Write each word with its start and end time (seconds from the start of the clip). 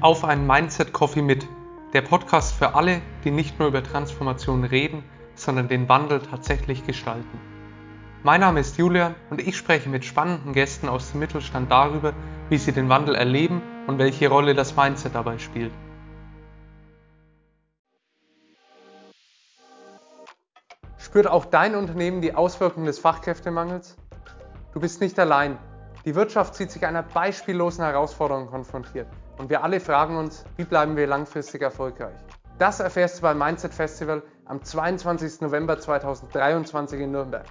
auf 0.00 0.24
einen 0.24 0.46
Mindset 0.46 0.94
Coffee 0.94 1.20
mit, 1.20 1.46
der 1.92 2.00
Podcast 2.00 2.54
für 2.54 2.74
alle, 2.74 3.02
die 3.22 3.30
nicht 3.30 3.58
nur 3.58 3.68
über 3.68 3.82
Transformation 3.82 4.64
reden, 4.64 5.04
sondern 5.34 5.68
den 5.68 5.90
Wandel 5.90 6.20
tatsächlich 6.20 6.86
gestalten. 6.86 7.38
Mein 8.22 8.40
Name 8.40 8.60
ist 8.60 8.78
Julian 8.78 9.14
und 9.28 9.42
ich 9.42 9.58
spreche 9.58 9.90
mit 9.90 10.06
spannenden 10.06 10.54
Gästen 10.54 10.88
aus 10.88 11.10
dem 11.10 11.20
Mittelstand 11.20 11.70
darüber, 11.70 12.14
wie 12.48 12.56
sie 12.56 12.72
den 12.72 12.88
Wandel 12.88 13.14
erleben 13.14 13.60
und 13.86 13.98
welche 13.98 14.30
Rolle 14.30 14.54
das 14.54 14.74
Mindset 14.74 15.14
dabei 15.14 15.36
spielt. 15.36 15.72
Spürt 20.96 21.26
auch 21.26 21.44
dein 21.44 21.74
Unternehmen 21.74 22.22
die 22.22 22.34
Auswirkungen 22.34 22.86
des 22.86 22.98
Fachkräftemangels? 22.98 23.98
Du 24.72 24.80
bist 24.80 25.02
nicht 25.02 25.18
allein. 25.18 25.58
Die 26.06 26.14
Wirtschaft 26.14 26.54
sieht 26.54 26.70
sich 26.70 26.86
einer 26.86 27.02
beispiellosen 27.02 27.84
Herausforderung 27.84 28.46
konfrontiert 28.46 29.08
und 29.40 29.48
wir 29.48 29.64
alle 29.64 29.80
fragen 29.80 30.18
uns, 30.18 30.44
wie 30.58 30.64
bleiben 30.64 30.96
wir 30.96 31.06
langfristig 31.06 31.62
erfolgreich? 31.62 32.14
Das 32.58 32.78
erfährst 32.78 33.18
du 33.18 33.22
beim 33.22 33.38
Mindset 33.38 33.72
Festival 33.72 34.22
am 34.44 34.62
22. 34.62 35.40
November 35.40 35.78
2023 35.78 37.00
in 37.00 37.12
Nürnberg, 37.12 37.46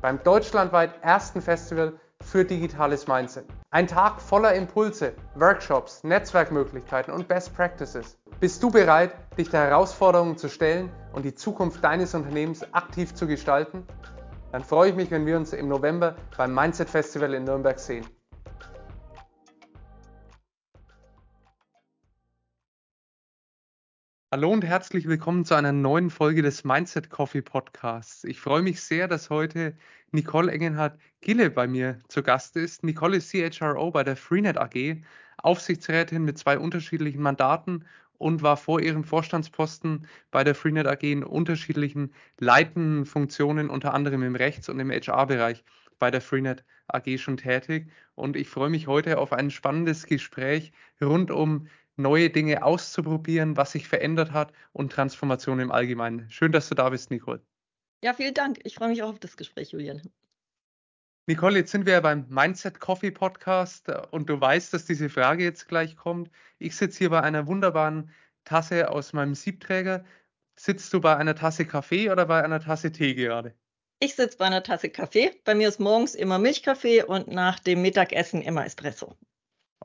beim 0.00 0.22
deutschlandweit 0.22 1.02
ersten 1.02 1.42
Festival 1.42 1.94
für 2.22 2.44
digitales 2.44 3.08
Mindset. 3.08 3.44
Ein 3.72 3.88
Tag 3.88 4.20
voller 4.20 4.54
Impulse, 4.54 5.14
Workshops, 5.34 6.04
Netzwerkmöglichkeiten 6.04 7.12
und 7.12 7.26
Best 7.26 7.56
Practices. 7.56 8.16
Bist 8.38 8.62
du 8.62 8.70
bereit, 8.70 9.12
dich 9.36 9.50
der 9.50 9.62
Herausforderungen 9.62 10.36
zu 10.36 10.48
stellen 10.48 10.92
und 11.12 11.24
die 11.24 11.34
Zukunft 11.34 11.82
deines 11.82 12.14
Unternehmens 12.14 12.72
aktiv 12.72 13.14
zu 13.14 13.26
gestalten? 13.26 13.84
Dann 14.52 14.62
freue 14.62 14.90
ich 14.90 14.94
mich, 14.94 15.10
wenn 15.10 15.26
wir 15.26 15.36
uns 15.36 15.52
im 15.52 15.66
November 15.66 16.14
beim 16.36 16.54
Mindset 16.54 16.88
Festival 16.88 17.34
in 17.34 17.42
Nürnberg 17.42 17.80
sehen. 17.80 18.06
Hallo 24.34 24.50
und 24.50 24.64
herzlich 24.64 25.06
willkommen 25.06 25.44
zu 25.44 25.54
einer 25.54 25.72
neuen 25.72 26.08
Folge 26.08 26.40
des 26.40 26.64
Mindset 26.64 27.10
Coffee 27.10 27.42
Podcasts. 27.42 28.24
Ich 28.24 28.40
freue 28.40 28.62
mich 28.62 28.80
sehr, 28.80 29.06
dass 29.06 29.28
heute 29.28 29.76
Nicole 30.10 30.50
Engenhardt 30.50 30.98
Gille 31.20 31.50
bei 31.50 31.66
mir 31.66 31.98
zu 32.08 32.22
Gast 32.22 32.56
ist. 32.56 32.82
Nicole 32.82 33.18
ist 33.18 33.30
CHRO 33.30 33.90
bei 33.90 34.02
der 34.04 34.16
Freenet 34.16 34.56
AG, 34.56 35.02
Aufsichtsrätin 35.36 36.24
mit 36.24 36.38
zwei 36.38 36.58
unterschiedlichen 36.58 37.20
Mandaten 37.20 37.84
und 38.16 38.40
war 38.40 38.56
vor 38.56 38.80
ihrem 38.80 39.04
Vorstandsposten 39.04 40.06
bei 40.30 40.44
der 40.44 40.54
Freenet 40.54 40.86
AG 40.86 41.02
in 41.02 41.24
unterschiedlichen 41.24 42.14
leitenden 42.38 43.04
Funktionen, 43.04 43.68
unter 43.68 43.92
anderem 43.92 44.22
im 44.22 44.34
Rechts- 44.34 44.70
und 44.70 44.80
im 44.80 44.90
HR-Bereich 44.90 45.62
bei 45.98 46.10
der 46.10 46.22
Freenet 46.22 46.64
AG 46.88 47.18
schon 47.18 47.36
tätig. 47.36 47.90
Und 48.14 48.36
ich 48.36 48.48
freue 48.48 48.70
mich 48.70 48.86
heute 48.86 49.18
auf 49.18 49.34
ein 49.34 49.50
spannendes 49.50 50.06
Gespräch 50.06 50.72
rund 51.02 51.30
um 51.30 51.68
neue 51.96 52.30
Dinge 52.30 52.64
auszuprobieren, 52.64 53.56
was 53.56 53.72
sich 53.72 53.88
verändert 53.88 54.32
hat 54.32 54.52
und 54.72 54.92
Transformation 54.92 55.60
im 55.60 55.70
Allgemeinen. 55.70 56.28
Schön, 56.30 56.52
dass 56.52 56.68
du 56.68 56.74
da 56.74 56.90
bist, 56.90 57.10
Nicole. 57.10 57.40
Ja, 58.02 58.14
vielen 58.14 58.34
Dank. 58.34 58.58
Ich 58.64 58.74
freue 58.74 58.88
mich 58.88 59.02
auch 59.02 59.10
auf 59.10 59.18
das 59.20 59.36
Gespräch, 59.36 59.70
Julian. 59.70 60.02
Nicole, 61.28 61.58
jetzt 61.58 61.70
sind 61.70 61.86
wir 61.86 62.00
beim 62.00 62.26
Mindset 62.28 62.80
Coffee 62.80 63.12
Podcast 63.12 63.88
äh, 63.88 64.02
und 64.10 64.28
du 64.28 64.40
weißt, 64.40 64.74
dass 64.74 64.86
diese 64.86 65.08
Frage 65.08 65.44
jetzt 65.44 65.68
gleich 65.68 65.96
kommt. 65.96 66.30
Ich 66.58 66.74
sitze 66.74 66.98
hier 66.98 67.10
bei 67.10 67.22
einer 67.22 67.46
wunderbaren 67.46 68.10
Tasse 68.44 68.90
aus 68.90 69.12
meinem 69.12 69.36
Siebträger. 69.36 70.04
Sitzt 70.56 70.92
du 70.92 71.00
bei 71.00 71.16
einer 71.16 71.36
Tasse 71.36 71.64
Kaffee 71.64 72.10
oder 72.10 72.26
bei 72.26 72.42
einer 72.42 72.58
Tasse 72.58 72.90
Tee 72.90 73.14
gerade? 73.14 73.54
Ich 74.00 74.16
sitze 74.16 74.36
bei 74.36 74.46
einer 74.46 74.64
Tasse 74.64 74.90
Kaffee. 74.90 75.30
Bei 75.44 75.54
mir 75.54 75.68
ist 75.68 75.78
morgens 75.78 76.16
immer 76.16 76.40
Milchkaffee 76.40 77.04
und 77.04 77.28
nach 77.28 77.60
dem 77.60 77.82
Mittagessen 77.82 78.42
immer 78.42 78.66
Espresso. 78.66 79.16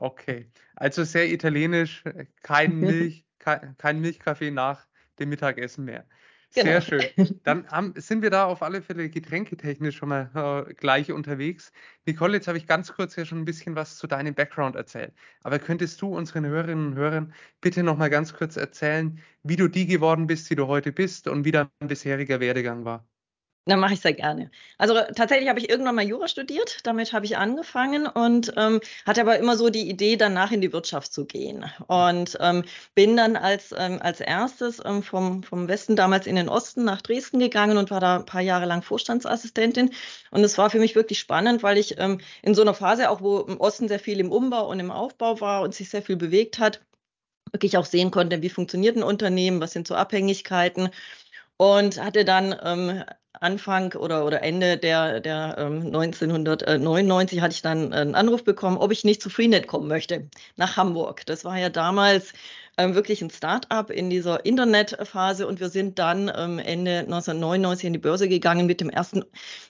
Okay, 0.00 0.48
also 0.76 1.02
sehr 1.02 1.28
italienisch, 1.32 2.04
kein 2.42 2.76
Milch, 2.80 3.24
kein, 3.40 3.76
kein 3.78 4.00
Milchkaffee 4.00 4.52
nach 4.52 4.86
dem 5.18 5.28
Mittagessen 5.28 5.84
mehr. 5.84 6.06
Sehr 6.50 6.64
genau. 6.64 6.80
schön. 6.80 7.40
Dann 7.44 7.66
haben, 7.68 7.94
sind 7.96 8.22
wir 8.22 8.30
da 8.30 8.44
auf 8.46 8.62
alle 8.62 8.80
Fälle 8.80 9.10
getränketechnisch 9.10 9.96
schon 9.96 10.08
mal 10.08 10.66
äh, 10.68 10.74
gleich 10.74 11.12
unterwegs. 11.12 11.72
Nicole, 12.06 12.34
jetzt 12.34 12.48
habe 12.48 12.58
ich 12.58 12.66
ganz 12.66 12.92
kurz 12.92 13.16
ja 13.16 13.24
schon 13.24 13.38
ein 13.38 13.44
bisschen 13.44 13.74
was 13.74 13.96
zu 13.98 14.06
deinem 14.06 14.34
Background 14.34 14.76
erzählt. 14.76 15.12
Aber 15.42 15.58
könntest 15.58 16.00
du 16.00 16.16
unseren 16.16 16.46
Hörerinnen 16.46 16.88
und 16.88 16.94
Hörern 16.94 17.34
bitte 17.60 17.82
noch 17.82 17.98
mal 17.98 18.08
ganz 18.08 18.32
kurz 18.32 18.56
erzählen, 18.56 19.20
wie 19.42 19.56
du 19.56 19.68
die 19.68 19.86
geworden 19.86 20.26
bist, 20.26 20.48
die 20.48 20.56
du 20.56 20.68
heute 20.68 20.92
bist 20.92 21.28
und 21.28 21.44
wie 21.44 21.52
dein 21.52 21.68
bisheriger 21.80 22.40
Werdegang 22.40 22.84
war? 22.84 23.06
Dann 23.68 23.80
mache 23.80 23.92
ich 23.92 24.00
sehr 24.00 24.14
gerne. 24.14 24.50
Also 24.78 24.94
tatsächlich 25.14 25.50
habe 25.50 25.58
ich 25.60 25.68
irgendwann 25.68 25.94
mal 25.94 26.04
Jura 26.04 26.26
studiert, 26.26 26.78
damit 26.84 27.12
habe 27.12 27.26
ich 27.26 27.36
angefangen 27.36 28.06
und 28.06 28.50
ähm, 28.56 28.80
hatte 29.04 29.20
aber 29.20 29.38
immer 29.38 29.58
so 29.58 29.68
die 29.68 29.90
Idee, 29.90 30.16
danach 30.16 30.52
in 30.52 30.62
die 30.62 30.72
Wirtschaft 30.72 31.12
zu 31.12 31.26
gehen. 31.26 31.66
Und 31.86 32.38
ähm, 32.40 32.64
bin 32.94 33.18
dann 33.18 33.36
als, 33.36 33.74
ähm, 33.76 34.00
als 34.00 34.20
erstes 34.20 34.80
ähm, 34.82 35.02
vom, 35.02 35.42
vom 35.42 35.68
Westen 35.68 35.96
damals 35.96 36.26
in 36.26 36.36
den 36.36 36.48
Osten 36.48 36.84
nach 36.84 37.02
Dresden 37.02 37.40
gegangen 37.40 37.76
und 37.76 37.90
war 37.90 38.00
da 38.00 38.16
ein 38.16 38.24
paar 38.24 38.40
Jahre 38.40 38.64
lang 38.64 38.80
Vorstandsassistentin. 38.80 39.90
Und 40.30 40.42
es 40.44 40.56
war 40.56 40.70
für 40.70 40.78
mich 40.78 40.94
wirklich 40.94 41.18
spannend, 41.18 41.62
weil 41.62 41.76
ich 41.76 41.98
ähm, 41.98 42.20
in 42.40 42.54
so 42.54 42.62
einer 42.62 42.72
Phase, 42.72 43.10
auch 43.10 43.20
wo 43.20 43.40
im 43.40 43.60
Osten 43.60 43.88
sehr 43.88 44.00
viel 44.00 44.18
im 44.18 44.32
Umbau 44.32 44.66
und 44.70 44.80
im 44.80 44.90
Aufbau 44.90 45.42
war 45.42 45.60
und 45.60 45.74
sich 45.74 45.90
sehr 45.90 46.00
viel 46.00 46.16
bewegt 46.16 46.58
hat, 46.58 46.80
wirklich 47.52 47.76
auch 47.76 47.84
sehen 47.84 48.10
konnte, 48.10 48.40
wie 48.40 48.48
funktioniert 48.48 48.96
ein 48.96 49.02
Unternehmen, 49.02 49.60
was 49.60 49.72
sind 49.72 49.86
so 49.86 49.94
Abhängigkeiten 49.94 50.88
und 51.58 52.02
hatte 52.02 52.24
dann 52.24 52.56
ähm, 52.62 53.04
Anfang 53.40 53.94
oder, 53.94 54.24
oder 54.24 54.42
Ende 54.42 54.78
der, 54.78 55.20
der 55.20 55.56
ähm, 55.58 55.86
1999 55.86 57.40
hatte 57.40 57.54
ich 57.54 57.62
dann 57.62 57.92
einen 57.92 58.14
Anruf 58.14 58.44
bekommen, 58.44 58.76
ob 58.78 58.92
ich 58.92 59.04
nicht 59.04 59.22
zu 59.22 59.30
Freenet 59.30 59.66
kommen 59.66 59.88
möchte, 59.88 60.28
nach 60.56 60.76
Hamburg. 60.76 61.24
Das 61.26 61.44
war 61.44 61.58
ja 61.58 61.68
damals 61.68 62.32
ähm, 62.78 62.94
wirklich 62.94 63.20
ein 63.22 63.30
Start-up 63.30 63.90
in 63.90 64.08
dieser 64.08 64.44
Internetphase 64.46 65.46
und 65.46 65.60
wir 65.60 65.68
sind 65.68 65.98
dann 65.98 66.30
ähm, 66.34 66.58
Ende 66.58 67.00
1999 67.00 67.86
in 67.86 67.92
die 67.92 67.98
Börse 67.98 68.28
gegangen 68.28 68.66
mit 68.66 68.80
dem 68.80 68.88
ersten 68.88 69.24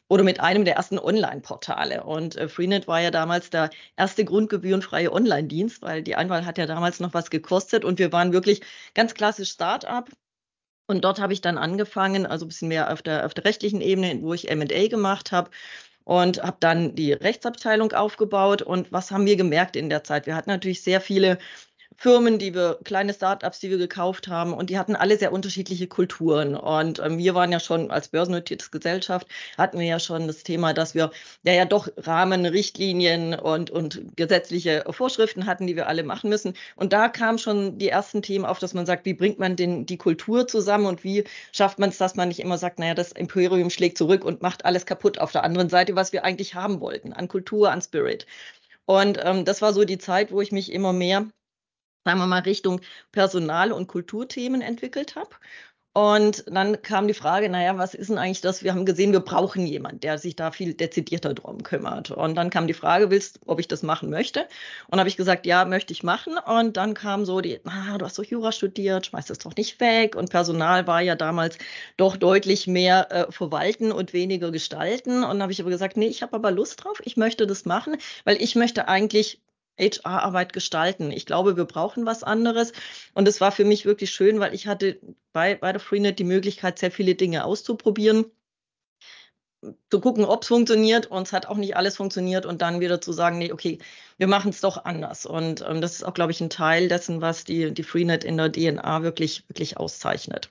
oder 0.08 0.22
mit 0.22 0.40
einem 0.40 0.64
der 0.64 0.76
ersten 0.76 0.98
Online-Portale. 0.98 2.04
Und 2.04 2.36
äh, 2.36 2.48
Freenet 2.48 2.86
war 2.86 3.00
ja 3.00 3.10
damals 3.10 3.50
der 3.50 3.70
erste 3.96 4.24
grundgebührenfreie 4.24 5.12
Online-Dienst, 5.12 5.82
weil 5.82 6.02
die 6.02 6.16
Einwahl 6.16 6.44
hat 6.46 6.58
ja 6.58 6.66
damals 6.66 7.00
noch 7.00 7.14
was 7.14 7.30
gekostet 7.30 7.84
und 7.84 7.98
wir 7.98 8.12
waren 8.12 8.32
wirklich 8.32 8.60
ganz 8.94 9.14
klassisch 9.14 9.50
Start-up 9.50 10.10
und 10.88 11.04
dort 11.04 11.20
habe 11.20 11.32
ich 11.34 11.40
dann 11.42 11.58
angefangen, 11.58 12.26
also 12.26 12.46
ein 12.46 12.48
bisschen 12.48 12.68
mehr 12.68 12.92
auf 12.92 13.02
der, 13.02 13.26
auf 13.26 13.34
der 13.34 13.44
rechtlichen 13.44 13.80
Ebene, 13.82 14.20
wo 14.22 14.34
ich 14.34 14.50
MA 14.54 14.88
gemacht 14.88 15.32
habe 15.32 15.50
und 16.04 16.42
habe 16.42 16.56
dann 16.60 16.94
die 16.94 17.12
Rechtsabteilung 17.12 17.92
aufgebaut. 17.92 18.62
Und 18.62 18.90
was 18.90 19.10
haben 19.10 19.26
wir 19.26 19.36
gemerkt 19.36 19.76
in 19.76 19.90
der 19.90 20.02
Zeit? 20.02 20.26
Wir 20.26 20.34
hatten 20.34 20.48
natürlich 20.48 20.82
sehr 20.82 21.02
viele 21.02 21.38
Firmen, 22.00 22.38
die 22.38 22.54
wir, 22.54 22.78
kleine 22.84 23.12
Startups, 23.12 23.58
die 23.58 23.70
wir 23.70 23.76
gekauft 23.78 24.28
haben, 24.28 24.54
und 24.54 24.70
die 24.70 24.78
hatten 24.78 24.94
alle 24.94 25.18
sehr 25.18 25.32
unterschiedliche 25.32 25.88
Kulturen. 25.88 26.54
Und 26.54 27.00
ähm, 27.00 27.18
wir 27.18 27.34
waren 27.34 27.50
ja 27.50 27.58
schon 27.58 27.90
als 27.90 28.06
börsennotierte 28.08 28.70
Gesellschaft, 28.70 29.26
hatten 29.56 29.80
wir 29.80 29.86
ja 29.86 29.98
schon 29.98 30.28
das 30.28 30.44
Thema, 30.44 30.72
dass 30.72 30.94
wir 30.94 31.10
ja 31.42 31.52
ja 31.54 31.64
doch 31.64 31.88
Rahmen, 31.96 32.46
Richtlinien 32.46 33.34
und, 33.34 33.70
und 33.70 34.16
gesetzliche 34.16 34.84
Vorschriften 34.90 35.46
hatten, 35.46 35.66
die 35.66 35.74
wir 35.74 35.88
alle 35.88 36.04
machen 36.04 36.30
müssen. 36.30 36.54
Und 36.76 36.92
da 36.92 37.08
kamen 37.08 37.38
schon 37.38 37.78
die 37.78 37.88
ersten 37.88 38.22
Themen 38.22 38.44
auf, 38.44 38.60
dass 38.60 38.74
man 38.74 38.86
sagt, 38.86 39.04
wie 39.04 39.14
bringt 39.14 39.40
man 39.40 39.56
den, 39.56 39.84
die 39.84 39.98
Kultur 39.98 40.46
zusammen 40.46 40.86
und 40.86 41.02
wie 41.02 41.24
schafft 41.50 41.80
man 41.80 41.88
es, 41.90 41.98
dass 41.98 42.14
man 42.14 42.28
nicht 42.28 42.38
immer 42.40 42.58
sagt, 42.58 42.78
naja, 42.78 42.94
das 42.94 43.10
Imperium 43.10 43.70
schlägt 43.70 43.98
zurück 43.98 44.24
und 44.24 44.40
macht 44.40 44.64
alles 44.64 44.86
kaputt 44.86 45.18
auf 45.18 45.32
der 45.32 45.42
anderen 45.42 45.68
Seite, 45.68 45.96
was 45.96 46.12
wir 46.12 46.24
eigentlich 46.24 46.54
haben 46.54 46.80
wollten, 46.80 47.12
an 47.12 47.26
Kultur, 47.26 47.72
an 47.72 47.82
Spirit. 47.82 48.24
Und 48.86 49.18
ähm, 49.22 49.44
das 49.44 49.62
war 49.62 49.72
so 49.72 49.84
die 49.84 49.98
Zeit, 49.98 50.30
wo 50.32 50.40
ich 50.40 50.52
mich 50.52 50.72
immer 50.72 50.92
mehr 50.92 51.26
sagen 52.04 52.18
wir 52.18 52.26
mal, 52.26 52.40
Richtung 52.40 52.80
Personal- 53.12 53.72
und 53.72 53.86
Kulturthemen 53.86 54.60
entwickelt 54.62 55.16
habe. 55.16 55.30
Und 55.98 56.44
dann 56.46 56.80
kam 56.82 57.08
die 57.08 57.14
Frage, 57.14 57.48
naja, 57.48 57.76
was 57.76 57.92
ist 57.92 58.08
denn 58.08 58.18
eigentlich 58.18 58.40
das? 58.40 58.62
Wir 58.62 58.72
haben 58.72 58.86
gesehen, 58.86 59.10
wir 59.10 59.18
brauchen 59.18 59.66
jemanden, 59.66 59.98
der 59.98 60.16
sich 60.18 60.36
da 60.36 60.52
viel 60.52 60.74
dezidierter 60.74 61.34
drum 61.34 61.64
kümmert. 61.64 62.12
Und 62.12 62.36
dann 62.36 62.50
kam 62.50 62.68
die 62.68 62.74
Frage, 62.74 63.10
willst, 63.10 63.40
ob 63.46 63.58
ich 63.58 63.66
das 63.66 63.82
machen 63.82 64.08
möchte? 64.08 64.46
Und 64.86 65.00
habe 65.00 65.08
ich 65.08 65.16
gesagt, 65.16 65.44
ja, 65.44 65.64
möchte 65.64 65.92
ich 65.92 66.04
machen. 66.04 66.34
Und 66.38 66.76
dann 66.76 66.94
kam 66.94 67.24
so 67.24 67.40
die, 67.40 67.58
ah, 67.64 67.98
du 67.98 68.04
hast 68.04 68.16
doch 68.16 68.22
Jura 68.22 68.52
studiert, 68.52 69.06
schmeiß 69.06 69.26
das 69.26 69.38
doch 69.38 69.56
nicht 69.56 69.80
weg. 69.80 70.14
Und 70.14 70.30
Personal 70.30 70.86
war 70.86 71.00
ja 71.00 71.16
damals 71.16 71.58
doch 71.96 72.16
deutlich 72.16 72.68
mehr 72.68 73.10
äh, 73.10 73.32
verwalten 73.32 73.90
und 73.90 74.12
weniger 74.12 74.52
gestalten. 74.52 75.24
Und 75.24 75.30
dann 75.30 75.42
habe 75.42 75.50
ich 75.52 75.60
aber 75.60 75.70
gesagt, 75.70 75.96
nee, 75.96 76.06
ich 76.06 76.22
habe 76.22 76.36
aber 76.36 76.52
Lust 76.52 76.84
drauf, 76.84 77.00
ich 77.04 77.16
möchte 77.16 77.44
das 77.48 77.64
machen, 77.64 77.96
weil 78.24 78.40
ich 78.40 78.54
möchte 78.54 78.86
eigentlich 78.86 79.40
HR-Arbeit 79.78 80.52
gestalten. 80.52 81.10
Ich 81.10 81.26
glaube, 81.26 81.56
wir 81.56 81.64
brauchen 81.64 82.06
was 82.06 82.22
anderes. 82.22 82.72
Und 83.14 83.28
es 83.28 83.40
war 83.40 83.52
für 83.52 83.64
mich 83.64 83.84
wirklich 83.84 84.10
schön, 84.10 84.40
weil 84.40 84.54
ich 84.54 84.66
hatte 84.66 84.98
bei, 85.32 85.54
bei 85.54 85.72
der 85.72 85.80
Freenet 85.80 86.18
die 86.18 86.24
Möglichkeit, 86.24 86.78
sehr 86.78 86.90
viele 86.90 87.14
Dinge 87.14 87.44
auszuprobieren 87.44 88.26
zu 89.90 90.00
gucken, 90.00 90.24
ob 90.24 90.42
es 90.42 90.48
funktioniert. 90.48 91.06
Und 91.06 91.26
es 91.26 91.32
hat 91.32 91.46
auch 91.46 91.56
nicht 91.56 91.76
alles 91.76 91.96
funktioniert 91.96 92.46
und 92.46 92.62
dann 92.62 92.80
wieder 92.80 93.00
zu 93.00 93.12
sagen, 93.12 93.38
nee, 93.38 93.52
okay, 93.52 93.78
wir 94.16 94.26
machen 94.26 94.50
es 94.50 94.60
doch 94.60 94.84
anders. 94.84 95.26
Und 95.26 95.64
ähm, 95.68 95.80
das 95.80 95.94
ist 95.94 96.04
auch, 96.04 96.14
glaube 96.14 96.32
ich, 96.32 96.40
ein 96.40 96.50
Teil 96.50 96.88
dessen, 96.88 97.20
was 97.20 97.44
die, 97.44 97.72
die 97.72 97.82
Freenet 97.82 98.24
in 98.24 98.36
der 98.36 98.52
DNA 98.52 99.02
wirklich, 99.02 99.48
wirklich 99.48 99.76
auszeichnet. 99.76 100.50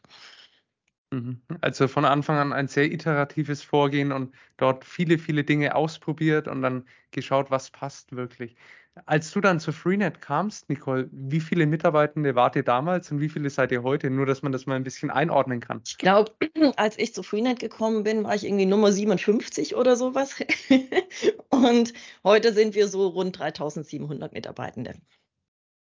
Mhm. 1.12 1.42
Also 1.62 1.88
von 1.88 2.06
Anfang 2.06 2.38
an 2.38 2.54
ein 2.54 2.68
sehr 2.68 2.92
iteratives 2.92 3.62
Vorgehen 3.62 4.12
und 4.12 4.34
dort 4.58 4.84
viele, 4.84 5.18
viele 5.18 5.44
Dinge 5.44 5.76
ausprobiert 5.76 6.48
und 6.48 6.62
dann 6.62 6.86
geschaut, 7.12 7.50
was 7.50 7.70
passt 7.70 8.16
wirklich. 8.16 8.56
Als 9.06 9.32
du 9.32 9.42
dann 9.42 9.60
zu 9.60 9.72
Freenet 9.72 10.22
kamst, 10.22 10.70
Nicole, 10.70 11.10
wie 11.12 11.40
viele 11.40 11.66
Mitarbeitende 11.66 12.36
wart 12.36 12.56
ihr 12.56 12.64
damals 12.64 13.12
und 13.12 13.20
wie 13.20 13.30
viele 13.30 13.50
seid 13.50 13.72
ihr 13.72 13.84
heute? 13.84 14.10
Nur, 14.10 14.26
dass 14.26 14.42
man 14.42 14.52
das 14.52 14.66
mal 14.66 14.76
ein 14.76 14.84
bisschen 14.84 15.10
einordnen 15.10 15.60
kann. 15.60 15.82
Ich 15.86 15.98
glaube, 15.98 16.32
als 16.78 16.98
ich 16.98 17.14
zu 17.14 17.24
Freenet 17.24 17.60
gekommen 17.60 18.04
bin, 18.04 18.24
war 18.24 18.36
ich 18.36 18.46
irgendwie 18.46 18.66
Nummer 18.66 18.92
57 18.92 19.76
oder 19.76 19.96
sowas. 19.96 20.36
und 21.50 21.94
heute 22.24 22.54
sind 22.54 22.76
wir 22.76 22.88
so 22.88 23.08
rund 23.08 23.38
3700 23.38 24.34
Mitarbeitende. 24.34 24.96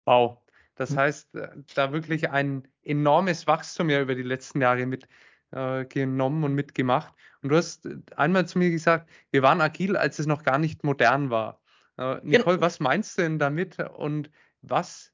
Wow. 0.06 0.38
Das 0.76 0.92
hm. 0.92 0.98
heißt, 0.98 1.36
äh, 1.36 1.50
da 1.76 1.92
wirklich 1.92 2.30
ein 2.30 2.68
enormes 2.84 3.48
Wachstum 3.48 3.90
ja 3.90 4.02
über 4.02 4.16
die 4.16 4.24
letzten 4.24 4.62
Jahre 4.62 4.86
mitgenommen 4.86 6.44
äh, 6.44 6.46
und 6.46 6.54
mitgemacht. 6.54 7.14
Und 7.42 7.50
du 7.50 7.58
hast 7.58 7.86
äh, 7.86 7.98
einmal 8.16 8.48
zu 8.48 8.60
mir 8.60 8.70
gesagt, 8.70 9.10
wir 9.32 9.42
waren 9.42 9.62
agil, 9.62 9.98
als 9.98 10.20
es 10.20 10.26
noch 10.26 10.44
gar 10.44 10.58
nicht 10.58 10.84
modern 10.84 11.30
war. 11.30 11.60
Äh, 11.98 12.20
Nicole, 12.24 12.62
was 12.62 12.80
meinst 12.80 13.18
du 13.18 13.24
denn 13.24 13.40
damit 13.40 13.80
und 13.80 14.30
was 14.62 15.12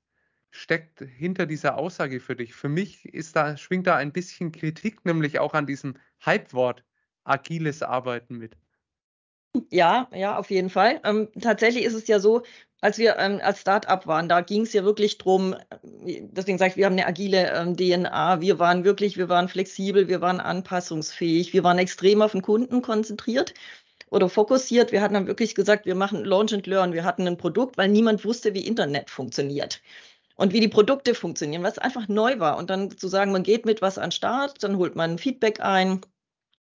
steckt 0.52 1.00
hinter 1.00 1.46
dieser 1.46 1.78
Aussage 1.78 2.20
für 2.20 2.36
dich? 2.36 2.54
Für 2.54 2.70
mich 2.70 3.06
ist 3.06 3.36
da, 3.36 3.58
schwingt 3.58 3.88
da 3.88 3.96
ein 3.96 4.12
bisschen 4.12 4.52
Kritik, 4.52 5.06
nämlich 5.06 5.40
auch 5.40 5.54
an 5.54 5.66
diesem 5.66 5.96
Hypewort 6.20 6.84
agiles 7.24 7.82
Arbeiten 7.82 8.38
mit. 8.38 8.56
Ja, 9.70 10.10
ja, 10.14 10.38
auf 10.38 10.50
jeden 10.50 10.70
Fall. 10.70 11.00
Ähm, 11.04 11.30
tatsächlich 11.40 11.86
ist 11.86 11.94
es 11.94 12.08
ja 12.08 12.20
so, 12.20 12.42
als 12.82 12.98
wir 12.98 13.18
ähm, 13.18 13.40
als 13.42 13.62
Start-up 13.62 14.08
waren, 14.08 14.28
da 14.28 14.42
ging 14.42 14.64
es 14.64 14.74
ja 14.74 14.84
wirklich 14.84 15.20
drum, 15.20 15.54
äh, 15.54 16.22
deswegen 16.24 16.58
sage 16.58 16.72
ich, 16.72 16.78
wir 16.78 16.88
haben 16.88 16.94
eine 16.94 17.06
agile 17.06 17.52
ähm, 17.52 17.78
DNA, 17.78 18.42
wir 18.42 18.58
waren 18.58 18.84
wirklich, 18.84 19.16
wir 19.16 19.30
waren 19.30 19.48
flexibel, 19.48 20.08
wir 20.08 20.22
waren 20.22 20.40
anpassungsfähig, 20.40 21.54
wir 21.54 21.64
waren 21.64 21.78
extrem 21.78 22.24
auf 22.24 22.32
den 22.32 22.42
Kunden 22.42 22.82
konzentriert 22.82 23.54
oder 24.14 24.30
fokussiert. 24.30 24.92
Wir 24.92 25.02
hatten 25.02 25.16
dann 25.16 25.28
wirklich 25.28 25.56
gesagt, 25.56 25.86
wir 25.86 25.96
machen 25.96 26.24
Launch 26.24 26.54
and 26.54 26.68
Learn. 26.68 26.94
Wir 26.94 27.04
hatten 27.04 27.28
ein 27.28 27.38
Produkt, 27.38 27.78
weil 27.78 27.90
niemand 27.90 28.24
wusste, 28.24 28.54
wie 28.54 28.66
Internet 28.66 29.10
funktioniert 29.10 29.82
und 30.36 30.54
wie 30.54 30.60
die 30.60 30.68
Produkte 30.68 31.16
funktionieren, 31.16 31.64
was 31.64 31.80
einfach 31.80 32.08
neu 32.08 32.40
war. 32.40 32.58
Und 32.58 32.70
dann 32.70 32.96
zu 32.96 33.08
sagen, 33.08 33.32
man 33.32 33.44
geht 33.44 33.66
mit 33.66 33.82
was 33.82 33.98
an 33.98 34.12
Start, 34.12 34.64
dann 34.64 34.78
holt 34.78 34.96
man 34.96 35.18
Feedback 35.18 35.62
ein, 35.62 36.02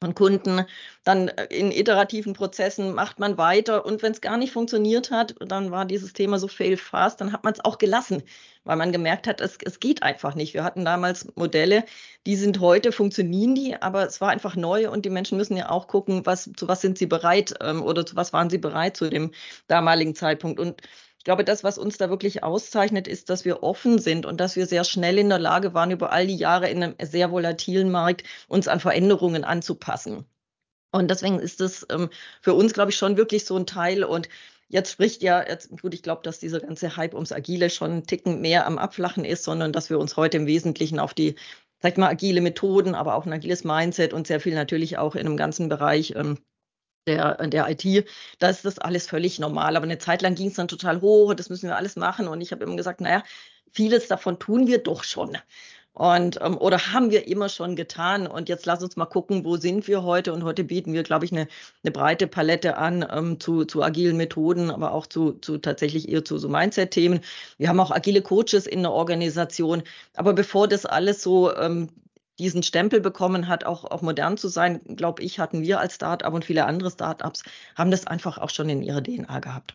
von 0.00 0.15
Kunden. 0.15 0.65
Dann 1.05 1.29
äh, 1.29 1.45
in 1.47 1.73
iterativen 1.73 2.33
Prozessen 2.33 2.95
macht 2.95 3.19
man 3.19 3.39
weiter. 3.39 3.85
Und 3.85 4.03
wenn 4.03 4.12
es 4.12 4.21
gar 4.21 4.37
nicht 4.37 4.53
funktioniert 4.53 5.11
hat, 5.11 5.35
dann 5.41 5.71
war 5.71 5.85
dieses 5.85 6.12
Thema 6.12 6.39
so 6.39 6.49
fail 6.49 6.77
fast, 6.77 7.21
dann 7.21 7.33
hat 7.33 7.45
man 7.45 7.53
es 7.53 7.65
auch 7.65 7.79
gelassen, 7.79 8.23
weil 8.65 8.77
man 8.77 8.93
gemerkt 8.93 9.27
hat, 9.27 9.41
es, 9.41 9.59
es 9.65 9.81
geht 9.81 10.03
einfach 10.03 10.35
nicht. 10.35 10.55
Wir 10.55 10.65
hatten 10.65 10.85
damals 10.85 11.27
Modelle, 11.37 11.85
die 12.27 12.37
sind 12.37 12.61
heute, 12.61 12.93
funktionieren 12.93 13.55
die, 13.55 13.81
aber 13.81 14.06
es 14.06 14.21
war 14.21 14.31
einfach 14.31 14.56
neu 14.56 14.91
und 14.91 15.05
die 15.05 15.11
Menschen 15.11 15.39
müssen 15.39 15.56
ja 15.56 15.71
auch 15.71 15.89
gucken, 15.89 16.25
was, 16.27 16.50
zu 16.56 16.69
was 16.69 16.81
sind 16.81 16.99
sie 16.99 17.06
bereit 17.06 17.55
ähm, 17.61 17.83
oder 17.83 18.06
zu 18.06 18.17
was 18.17 18.33
waren 18.33 18.50
sie 18.50 18.59
bereit 18.59 18.97
zu 18.97 19.11
dem 19.11 19.33
damaligen 19.67 20.15
Zeitpunkt. 20.15 20.61
Und 20.61 20.83
glaube, 21.28 21.44
das, 21.44 21.62
was 21.62 21.76
uns 21.76 21.98
da 21.98 22.08
wirklich 22.08 22.42
auszeichnet, 22.42 23.06
ist, 23.06 23.28
dass 23.28 23.44
wir 23.44 23.62
offen 23.62 23.98
sind 23.98 24.25
und 24.25 24.40
dass 24.40 24.56
wir 24.56 24.64
sehr 24.64 24.82
schnell 24.82 25.19
in 25.19 25.28
der 25.28 25.38
Lage 25.38 25.75
waren, 25.75 25.90
über 25.90 26.10
all 26.10 26.26
die 26.26 26.36
Jahre 26.36 26.70
in 26.70 26.82
einem 26.82 26.94
sehr 27.02 27.30
volatilen 27.30 27.90
Markt 27.90 28.22
uns 28.48 28.66
an 28.66 28.80
Veränderungen 28.80 29.44
anzupassen. 29.44 30.25
Und 30.90 31.10
deswegen 31.10 31.38
ist 31.38 31.60
das 31.60 31.86
ähm, 31.90 32.08
für 32.40 32.54
uns, 32.54 32.72
glaube 32.72 32.92
ich, 32.92 32.96
schon 32.96 33.19
wirklich 33.19 33.44
so 33.44 33.58
ein 33.58 33.66
Teil. 33.66 34.04
Und 34.04 34.30
jetzt 34.69 34.90
spricht 34.90 35.22
ja, 35.22 35.46
jetzt, 35.46 35.69
gut, 35.82 35.92
ich 35.92 36.02
glaube, 36.02 36.22
dass 36.22 36.38
dieser 36.38 36.60
ganze 36.60 36.96
Hype 36.96 37.12
ums 37.12 37.32
Agile 37.32 37.69
schon 37.69 37.90
einen 37.90 38.06
Ticken 38.06 38.40
mehr 38.40 38.66
am 38.66 38.78
Abflachen 38.78 39.26
ist, 39.26 39.44
sondern 39.44 39.70
dass 39.70 39.90
wir 39.90 39.98
uns 39.98 40.16
heute 40.16 40.38
im 40.38 40.46
Wesentlichen 40.46 40.98
auf 40.98 41.12
die, 41.12 41.34
sag 41.82 41.98
mal, 41.98 42.08
agile 42.08 42.40
Methoden, 42.40 42.94
aber 42.94 43.16
auch 43.16 43.26
ein 43.26 43.34
agiles 43.34 43.64
Mindset 43.64 44.14
und 44.14 44.26
sehr 44.26 44.40
viel 44.40 44.54
natürlich 44.54 44.96
auch 44.96 45.14
in 45.14 45.26
einem 45.26 45.36
ganzen 45.36 45.69
Bereich 45.69 46.14
ähm, 46.16 46.38
der, 47.08 47.49
der 47.49 47.69
IT, 47.69 48.08
da 48.38 48.49
ist 48.49 48.64
das 48.64 48.78
alles 48.78 49.08
völlig 49.08 49.38
normal. 49.38 49.76
Aber 49.76 49.84
eine 49.84 49.99
Zeit 49.99 50.22
lang 50.22 50.34
ging 50.34 50.49
es 50.49 50.55
dann 50.55 50.69
total 50.69 51.00
hoch, 51.00 51.34
das 51.34 51.50
müssen 51.50 51.69
wir 51.69 51.76
alles 51.76 51.96
machen. 51.96 52.28
Und 52.28 52.40
ich 52.40 52.52
habe 52.52 52.64
immer 52.64 52.76
gesagt, 52.76 53.00
naja, 53.00 53.22
vieles 53.72 54.08
davon 54.08 54.38
tun 54.38 54.66
wir 54.66 54.78
doch 54.78 55.05
schon. 55.05 55.37
Und 55.99 56.38
ähm, 56.43 56.56
oder 56.56 56.93
haben 56.93 57.10
wir 57.10 57.26
immer 57.26 57.49
schon 57.49 57.75
getan. 57.75 58.28
Und 58.28 58.49
jetzt 58.49 58.66
lass 58.66 58.84
uns 58.84 58.96
mal 58.96 59.06
gucken, 59.06 59.44
wo 59.44 59.56
sind 59.56 59.88
wir 59.88 60.05
heute? 60.05 60.32
Und 60.32 60.44
heute 60.44 60.62
bieten 60.62 60.93
wir, 60.93 61.02
glaube 61.02 61.25
ich, 61.25 61.32
eine, 61.32 61.49
eine 61.82 61.90
breite 61.90 62.28
Palette 62.28 62.76
an 62.76 63.05
ähm, 63.11 63.40
zu, 63.40 63.64
zu 63.64 63.82
agilen 63.82 64.16
Methoden, 64.16 64.70
aber 64.70 64.93
auch 64.93 65.06
zu, 65.08 65.32
zu 65.32 65.58
tatsächlich 65.58 66.08
eher 66.08 66.25
zu 66.25 66.38
so 66.38 66.49
Mindset-Themen. 66.49 67.20
Wir 67.58 67.69
haben 67.69 67.81
auch 67.81 67.90
agile 67.90 68.22
Coaches 68.22 68.69
in 68.69 68.82
der 68.82 68.93
Organisation. 68.93 69.82
Aber 70.14 70.34
bevor 70.34 70.69
das 70.69 70.87
alles 70.87 71.20
so 71.20 71.52
ähm, 71.56 71.88
diesen 72.38 72.62
Stempel 72.62 73.00
bekommen 73.00 73.49
hat, 73.49 73.64
auch, 73.64 73.85
auch 73.85 74.02
modern 74.02 74.37
zu 74.37 74.49
sein, 74.49 74.81
glaube 74.96 75.23
ich, 75.23 75.38
hatten 75.38 75.62
wir 75.62 75.81
als 75.81 75.96
Start-up 75.96 76.32
und 76.32 76.44
viele 76.44 76.67
andere 76.67 76.90
Start-ups 76.90 77.43
haben 77.75 77.90
das 77.90 78.06
einfach 78.06 78.38
auch 78.38 78.50
schon 78.50 78.69
in 78.69 78.82
ihrer 78.82 79.02
DNA 79.02 79.40
gehabt. 79.40 79.75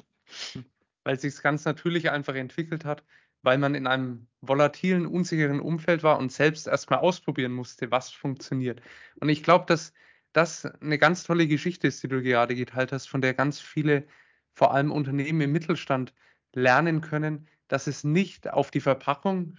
Weil 1.04 1.16
es 1.16 1.22
sich 1.22 1.42
ganz 1.42 1.66
natürlich 1.66 2.10
einfach 2.10 2.36
entwickelt 2.36 2.86
hat, 2.86 3.04
weil 3.42 3.58
man 3.58 3.76
in 3.76 3.88
einem 3.88 4.28
volatilen, 4.42 5.06
unsicheren 5.06 5.60
Umfeld 5.60 6.04
war 6.04 6.18
und 6.18 6.32
selbst 6.32 6.68
erstmal 6.68 7.00
ausprobieren 7.00 7.52
musste, 7.52 7.92
was 7.92 8.10
funktioniert. 8.10 8.82
Und 9.20 9.30
ich 9.30 9.44
glaube, 9.44 9.66
dass 9.68 9.94
das 10.32 10.66
eine 10.66 10.98
ganz 10.98 11.24
tolle 11.24 11.48
Geschichte 11.48 11.88
ist, 11.88 12.02
die 12.02 12.08
du 12.08 12.24
gerade 12.24 12.56
geteilt 12.56 12.92
hast, 12.92 13.08
von 13.08 13.22
der 13.22 13.34
ganz 13.34 13.60
viele, 13.60 14.06
vor 14.54 14.74
allem 14.74 14.92
Unternehmen 14.92 15.42
im 15.42 15.52
Mittelstand, 15.52 16.14
lernen 16.54 17.02
können, 17.02 17.48
dass 17.68 17.88
es 17.88 18.04
nicht 18.04 18.50
auf 18.50 18.72
die 18.72 18.82
Verpackung 18.82 19.58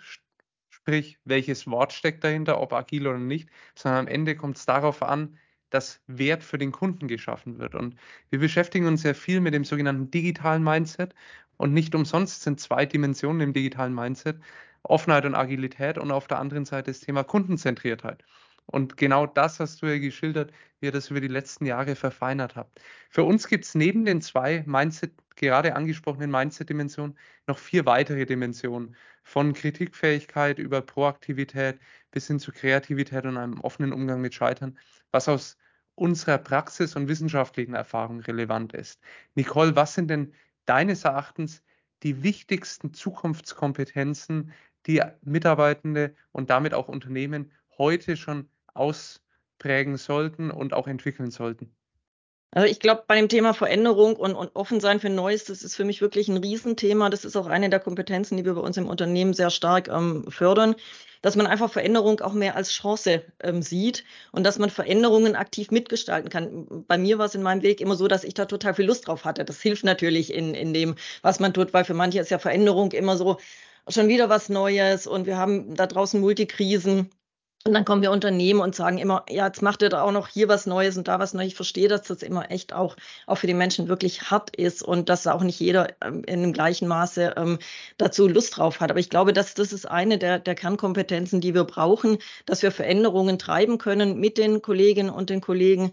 sprich, 0.84 1.18
welches 1.24 1.66
Wort 1.66 1.94
steckt 1.94 2.24
dahinter, 2.24 2.60
ob 2.60 2.74
agil 2.74 3.06
oder 3.06 3.18
nicht, 3.18 3.48
sondern 3.74 4.00
am 4.00 4.06
Ende 4.06 4.36
kommt 4.36 4.58
es 4.58 4.66
darauf 4.66 5.02
an, 5.02 5.38
dass 5.70 6.02
Wert 6.06 6.44
für 6.44 6.58
den 6.58 6.72
Kunden 6.72 7.08
geschaffen 7.08 7.58
wird. 7.58 7.74
Und 7.74 7.96
wir 8.28 8.38
beschäftigen 8.38 8.86
uns 8.86 9.00
sehr 9.00 9.14
viel 9.14 9.40
mit 9.40 9.54
dem 9.54 9.64
sogenannten 9.64 10.10
digitalen 10.10 10.62
Mindset. 10.62 11.14
Und 11.56 11.72
nicht 11.72 11.94
umsonst 11.94 12.42
sind 12.42 12.60
zwei 12.60 12.84
Dimensionen 12.84 13.40
im 13.40 13.52
digitalen 13.54 13.94
Mindset, 13.94 14.36
Offenheit 14.82 15.24
und 15.24 15.34
Agilität 15.34 15.96
und 15.96 16.10
auf 16.10 16.26
der 16.26 16.38
anderen 16.38 16.66
Seite 16.66 16.90
das 16.90 17.00
Thema 17.00 17.24
Kundenzentriertheit. 17.24 18.22
Und 18.66 18.98
genau 18.98 19.26
das 19.26 19.60
hast 19.60 19.80
du 19.80 19.86
ja 19.86 19.98
geschildert, 19.98 20.52
wie 20.80 20.86
ihr 20.86 20.92
das 20.92 21.10
über 21.10 21.20
die 21.22 21.28
letzten 21.28 21.64
Jahre 21.64 21.96
verfeinert 21.96 22.56
habt. 22.56 22.78
Für 23.08 23.24
uns 23.24 23.48
gibt 23.48 23.64
es 23.64 23.74
neben 23.74 24.04
den 24.04 24.20
zwei 24.20 24.64
Mindset, 24.66 25.12
gerade 25.36 25.74
angesprochenen 25.76 26.30
Mindset-Dimensionen 26.30 27.18
noch 27.46 27.58
vier 27.58 27.86
weitere 27.86 28.26
Dimensionen. 28.26 28.96
Von 29.22 29.52
Kritikfähigkeit 29.54 30.58
über 30.58 30.82
Proaktivität 30.82 31.78
bis 32.10 32.26
hin 32.26 32.38
zu 32.38 32.52
Kreativität 32.52 33.24
und 33.24 33.36
einem 33.36 33.60
offenen 33.60 33.92
Umgang 33.92 34.20
mit 34.20 34.34
Scheitern, 34.34 34.78
was 35.10 35.28
aus 35.28 35.56
unserer 35.94 36.38
Praxis 36.38 36.96
und 36.96 37.08
wissenschaftlichen 37.08 37.74
Erfahrung 37.74 38.20
relevant 38.20 38.74
ist. 38.74 39.00
Nicole, 39.34 39.76
was 39.76 39.94
sind 39.94 40.08
denn 40.08 40.34
deines 40.66 41.04
Erachtens 41.04 41.62
die 42.02 42.22
wichtigsten 42.22 42.92
Zukunftskompetenzen, 42.92 44.52
die 44.86 45.02
Mitarbeitende 45.22 46.14
und 46.32 46.50
damit 46.50 46.74
auch 46.74 46.88
Unternehmen 46.88 47.52
heute 47.78 48.16
schon 48.16 48.48
ausprägen 48.74 49.96
sollten 49.96 50.50
und 50.50 50.74
auch 50.74 50.86
entwickeln 50.88 51.30
sollten? 51.30 51.74
Also 52.54 52.68
ich 52.68 52.78
glaube, 52.78 53.02
bei 53.08 53.16
dem 53.16 53.28
Thema 53.28 53.52
Veränderung 53.52 54.14
und, 54.14 54.36
und 54.36 54.54
offen 54.54 54.78
sein 54.78 55.00
für 55.00 55.10
Neues, 55.10 55.44
das 55.44 55.64
ist 55.64 55.74
für 55.74 55.84
mich 55.84 56.00
wirklich 56.00 56.28
ein 56.28 56.36
Riesenthema. 56.36 57.10
Das 57.10 57.24
ist 57.24 57.34
auch 57.36 57.48
eine 57.48 57.68
der 57.68 57.80
Kompetenzen, 57.80 58.36
die 58.36 58.44
wir 58.44 58.54
bei 58.54 58.60
uns 58.60 58.76
im 58.76 58.86
Unternehmen 58.86 59.34
sehr 59.34 59.50
stark 59.50 59.88
ähm, 59.88 60.24
fördern, 60.30 60.76
dass 61.20 61.34
man 61.34 61.48
einfach 61.48 61.68
Veränderung 61.72 62.20
auch 62.20 62.32
mehr 62.32 62.54
als 62.54 62.70
Chance 62.70 63.24
ähm, 63.42 63.60
sieht 63.60 64.04
und 64.30 64.44
dass 64.44 64.60
man 64.60 64.70
Veränderungen 64.70 65.34
aktiv 65.34 65.72
mitgestalten 65.72 66.30
kann. 66.30 66.84
Bei 66.86 66.96
mir 66.96 67.18
war 67.18 67.26
es 67.26 67.34
in 67.34 67.42
meinem 67.42 67.62
Weg 67.62 67.80
immer 67.80 67.96
so, 67.96 68.06
dass 68.06 68.22
ich 68.22 68.34
da 68.34 68.44
total 68.44 68.74
viel 68.74 68.86
Lust 68.86 69.08
drauf 69.08 69.24
hatte. 69.24 69.44
Das 69.44 69.60
hilft 69.60 69.82
natürlich 69.82 70.32
in, 70.32 70.54
in 70.54 70.72
dem, 70.72 70.94
was 71.22 71.40
man 71.40 71.54
tut, 71.54 71.74
weil 71.74 71.84
für 71.84 71.94
manche 71.94 72.20
ist 72.20 72.30
ja 72.30 72.38
Veränderung 72.38 72.92
immer 72.92 73.16
so, 73.16 73.38
schon 73.88 74.06
wieder 74.06 74.28
was 74.28 74.48
Neues 74.48 75.08
und 75.08 75.26
wir 75.26 75.38
haben 75.38 75.74
da 75.74 75.86
draußen 75.88 76.20
Multikrisen 76.20 77.10
und 77.66 77.72
dann 77.72 77.86
kommen 77.86 78.02
wir 78.02 78.10
Unternehmen 78.10 78.60
und 78.60 78.74
sagen 78.74 78.98
immer, 78.98 79.24
ja, 79.30 79.46
jetzt 79.46 79.62
macht 79.62 79.80
ihr 79.80 79.88
da 79.88 80.02
auch 80.02 80.12
noch 80.12 80.28
hier 80.28 80.48
was 80.48 80.66
Neues 80.66 80.98
und 80.98 81.08
da 81.08 81.18
was 81.18 81.32
Neues. 81.32 81.48
Ich 81.48 81.54
verstehe, 81.54 81.88
dass 81.88 82.02
das 82.02 82.22
immer 82.22 82.50
echt 82.50 82.74
auch, 82.74 82.94
auch 83.26 83.36
für 83.36 83.46
die 83.46 83.54
Menschen 83.54 83.88
wirklich 83.88 84.30
hart 84.30 84.54
ist 84.54 84.82
und 84.82 85.08
dass 85.08 85.26
auch 85.26 85.42
nicht 85.42 85.60
jeder 85.60 85.88
ähm, 86.02 86.22
in 86.24 86.42
dem 86.42 86.52
gleichen 86.52 86.86
Maße 86.88 87.32
ähm, 87.38 87.58
dazu 87.96 88.28
Lust 88.28 88.58
drauf 88.58 88.80
hat. 88.80 88.90
Aber 88.90 89.00
ich 89.00 89.08
glaube, 89.08 89.32
dass 89.32 89.54
das 89.54 89.72
ist 89.72 89.86
eine 89.90 90.18
der, 90.18 90.40
der 90.40 90.54
Kernkompetenzen, 90.54 91.40
die 91.40 91.54
wir 91.54 91.64
brauchen, 91.64 92.18
dass 92.44 92.60
wir 92.60 92.70
Veränderungen 92.70 93.38
treiben 93.38 93.78
können 93.78 94.20
mit 94.20 94.36
den 94.36 94.60
Kolleginnen 94.60 95.08
und 95.08 95.30
den 95.30 95.40
Kollegen 95.40 95.92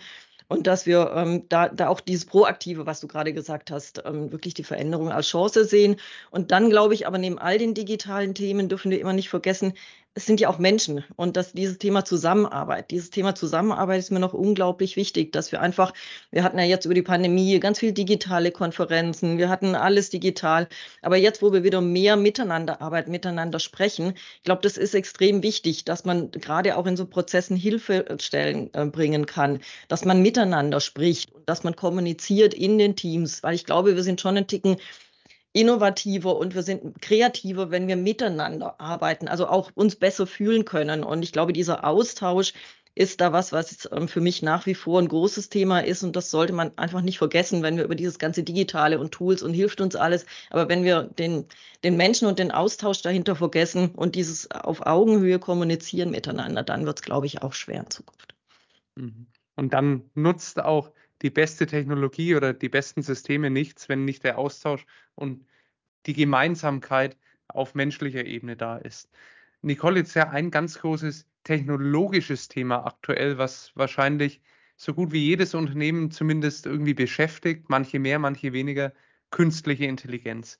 und 0.51 0.68
dass 0.68 0.86
wir 0.86 1.13
ähm, 1.16 1.46
da, 1.48 1.70
da 1.70 1.88
auch 1.88 2.01
dieses 2.01 2.25
Proaktive, 2.25 2.86
was 2.86 3.00
du 3.00 3.08
gerade 3.08 3.32
gesagt 3.32 3.72
hast, 3.72 4.04
ähm, 4.06 4.34
wirklich 4.34 4.54
die 4.54 4.66
Veränderung 4.66 5.10
als 5.10 5.28
Chance 5.30 5.63
sehen. 5.63 5.96
Und 6.30 6.51
dann 6.51 6.70
glaube 6.70 6.94
ich 6.94 7.08
aber 7.08 7.18
neben 7.18 7.40
all 7.40 7.58
den 7.58 7.74
digitalen 7.74 8.36
Themen 8.36 8.68
dürfen 8.68 8.92
wir 8.92 9.00
immer 9.00 9.13
nicht 9.13 9.30
vergessen, 9.30 9.74
es 10.13 10.25
sind 10.25 10.41
ja 10.41 10.50
auch 10.50 10.60
Menschen 10.60 11.06
und 11.15 11.38
dass 11.38 11.53
dieses 11.53 11.77
Thema 11.77 12.03
Zusammenarbeit, 12.03 12.91
dieses 12.91 13.12
Thema 13.12 13.34
Zusammenarbeit 13.34 14.00
ist 14.00 14.12
mir 14.12 14.20
noch 14.20 14.34
unglaublich 14.34 14.98
wichtig, 14.98 15.32
dass 15.32 15.53
wir 15.53 15.62
einfach, 15.62 15.94
wir 16.32 16.44
hatten 16.44 16.60
ja 16.60 16.65
jetzt 16.65 16.84
über 16.84 16.94
die 16.94 17.01
Pandemie 17.01 17.58
ganz 17.62 17.80
viel 17.80 17.94
digitale 17.94 18.51
Konferenzen, 18.51 19.38
wir 19.38 19.48
hatten 19.48 19.74
alles 19.74 20.10
digital, 20.10 20.68
aber 21.01 21.15
jetzt, 21.15 21.41
wo 21.41 21.53
wir 21.53 21.63
wieder 21.63 21.80
mehr 21.80 22.18
miteinander 22.18 22.82
arbeiten, 22.82 23.10
miteinander 23.12 23.60
sprechen, 23.60 24.13
ich 24.38 24.44
glaube, 24.44 24.62
das 24.63 24.75
ist 24.75 24.96
extrem 24.96 25.44
wichtig, 25.44 25.86
dass 25.86 26.03
man 26.03 26.30
gerade 26.32 26.75
auch 26.75 26.88
in 26.88 26.98
so 26.98 27.06
Prozessen 27.06 27.56
Hilfestellen 27.56 28.70
äh, 28.74 28.86
bringen 28.88 29.25
kann, 29.25 29.62
dass 29.88 30.03
man 30.03 30.22
miteinander 30.22 30.82
spricht 30.82 31.34
und 31.34 31.48
dass 31.48 31.63
man 31.63 31.77
kommuniziert 31.77 32.53
in 32.53 32.77
den 32.77 32.98
Teams, 32.98 33.44
weil 33.44 33.56
ich 33.56 33.65
glaube, 33.65 33.96
wir 33.96 34.03
sind 34.03 34.20
schon 34.20 34.36
ein 34.36 34.48
Ticken 34.48 34.75
innovativer 35.53 36.38
und 36.38 36.55
wir 36.55 36.63
sind 36.63 37.01
kreativer, 37.01 37.72
wenn 37.72 37.88
wir 37.88 37.98
miteinander 37.98 38.79
arbeiten, 38.79 39.27
also 39.27 39.48
auch 39.48 39.72
uns 39.75 39.96
besser 39.96 40.27
fühlen 40.27 40.65
können. 40.65 41.03
Und 41.03 41.24
ich 41.24 41.31
glaube, 41.31 41.53
dieser 41.53 41.86
Austausch 41.86 42.53
ist 42.93 43.22
da 43.22 43.31
was, 43.31 43.51
was 43.53 43.88
ähm, 43.91 44.08
für 44.08 44.22
mich 44.22 44.41
nach 44.41 44.65
wie 44.65 44.75
vor 44.75 45.00
ein 45.00 45.08
großes 45.08 45.50
Thema 45.50 45.79
ist. 45.79 46.03
Und 46.03 46.15
das 46.15 46.29
sollte 46.29 46.53
man 46.53 46.77
einfach 46.77 47.01
nicht 47.01 47.17
vergessen, 47.17 47.63
wenn 47.63 47.77
wir 47.77 47.86
über 47.86 47.96
dieses 47.96 48.20
ganze 48.20 48.43
Digitale 48.43 49.00
und 49.00 49.12
Tools 49.12 49.43
und 49.43 49.53
hilft 49.53 49.81
uns 49.81 49.96
alles. 49.96 50.25
Aber 50.50 50.67
wenn 50.67 50.84
wir 50.84 51.03
den, 51.03 51.46
den 51.84 51.96
Menschen 51.96 52.27
und 52.27 52.38
den 52.39 52.51
Austausch 52.51 53.01
dahinter 53.01 53.36
vergessen 53.36 53.91
und 53.96 54.15
dieses 54.15 54.51
auf 54.51 54.86
Augenhöhe 54.86 55.39
kommunizieren 55.39 56.12
miteinander, 56.12 56.63
dann 56.63 56.86
wird 56.86 57.00
es, 57.00 57.03
glaube 57.03 57.27
ich, 57.27 57.41
auch 57.41 57.53
schwer 57.53 57.81
in 57.81 57.89
Zukunft. 57.89 58.36
Mhm. 58.96 59.27
Und 59.55 59.74
dann 59.74 60.10
nutzt 60.13 60.60
auch 60.62 60.91
die 61.22 61.30
beste 61.30 61.66
Technologie 61.68 62.36
oder 62.36 62.54
die 62.54 62.70
besten 62.70 63.01
Systeme 63.04 63.50
nichts, 63.50 63.90
wenn 63.90 64.06
nicht 64.06 64.24
der 64.24 64.38
Austausch 64.38 64.86
und 65.16 65.46
die 66.06 66.13
Gemeinsamkeit 66.13 67.18
auf 67.48 67.75
menschlicher 67.75 68.25
Ebene 68.25 68.56
da 68.56 68.78
ist. 68.78 69.10
Nicole, 69.62 70.00
jetzt 70.00 70.16
ja 70.16 70.30
ein 70.30 70.51
ganz 70.51 70.80
großes 70.80 71.28
technologisches 71.44 72.48
Thema 72.48 72.86
aktuell, 72.86 73.38
was 73.38 73.72
wahrscheinlich 73.75 74.42
so 74.75 74.94
gut 74.94 75.12
wie 75.12 75.24
jedes 75.24 75.54
Unternehmen 75.54 76.10
zumindest 76.10 76.66
irgendwie 76.66 76.96
beschäftigt, 76.96 77.70
manche 77.70 78.00
mehr, 78.00 78.18
manche 78.18 78.54
weniger, 78.54 78.94
künstliche 79.30 79.86
Intelligenz. 79.86 80.60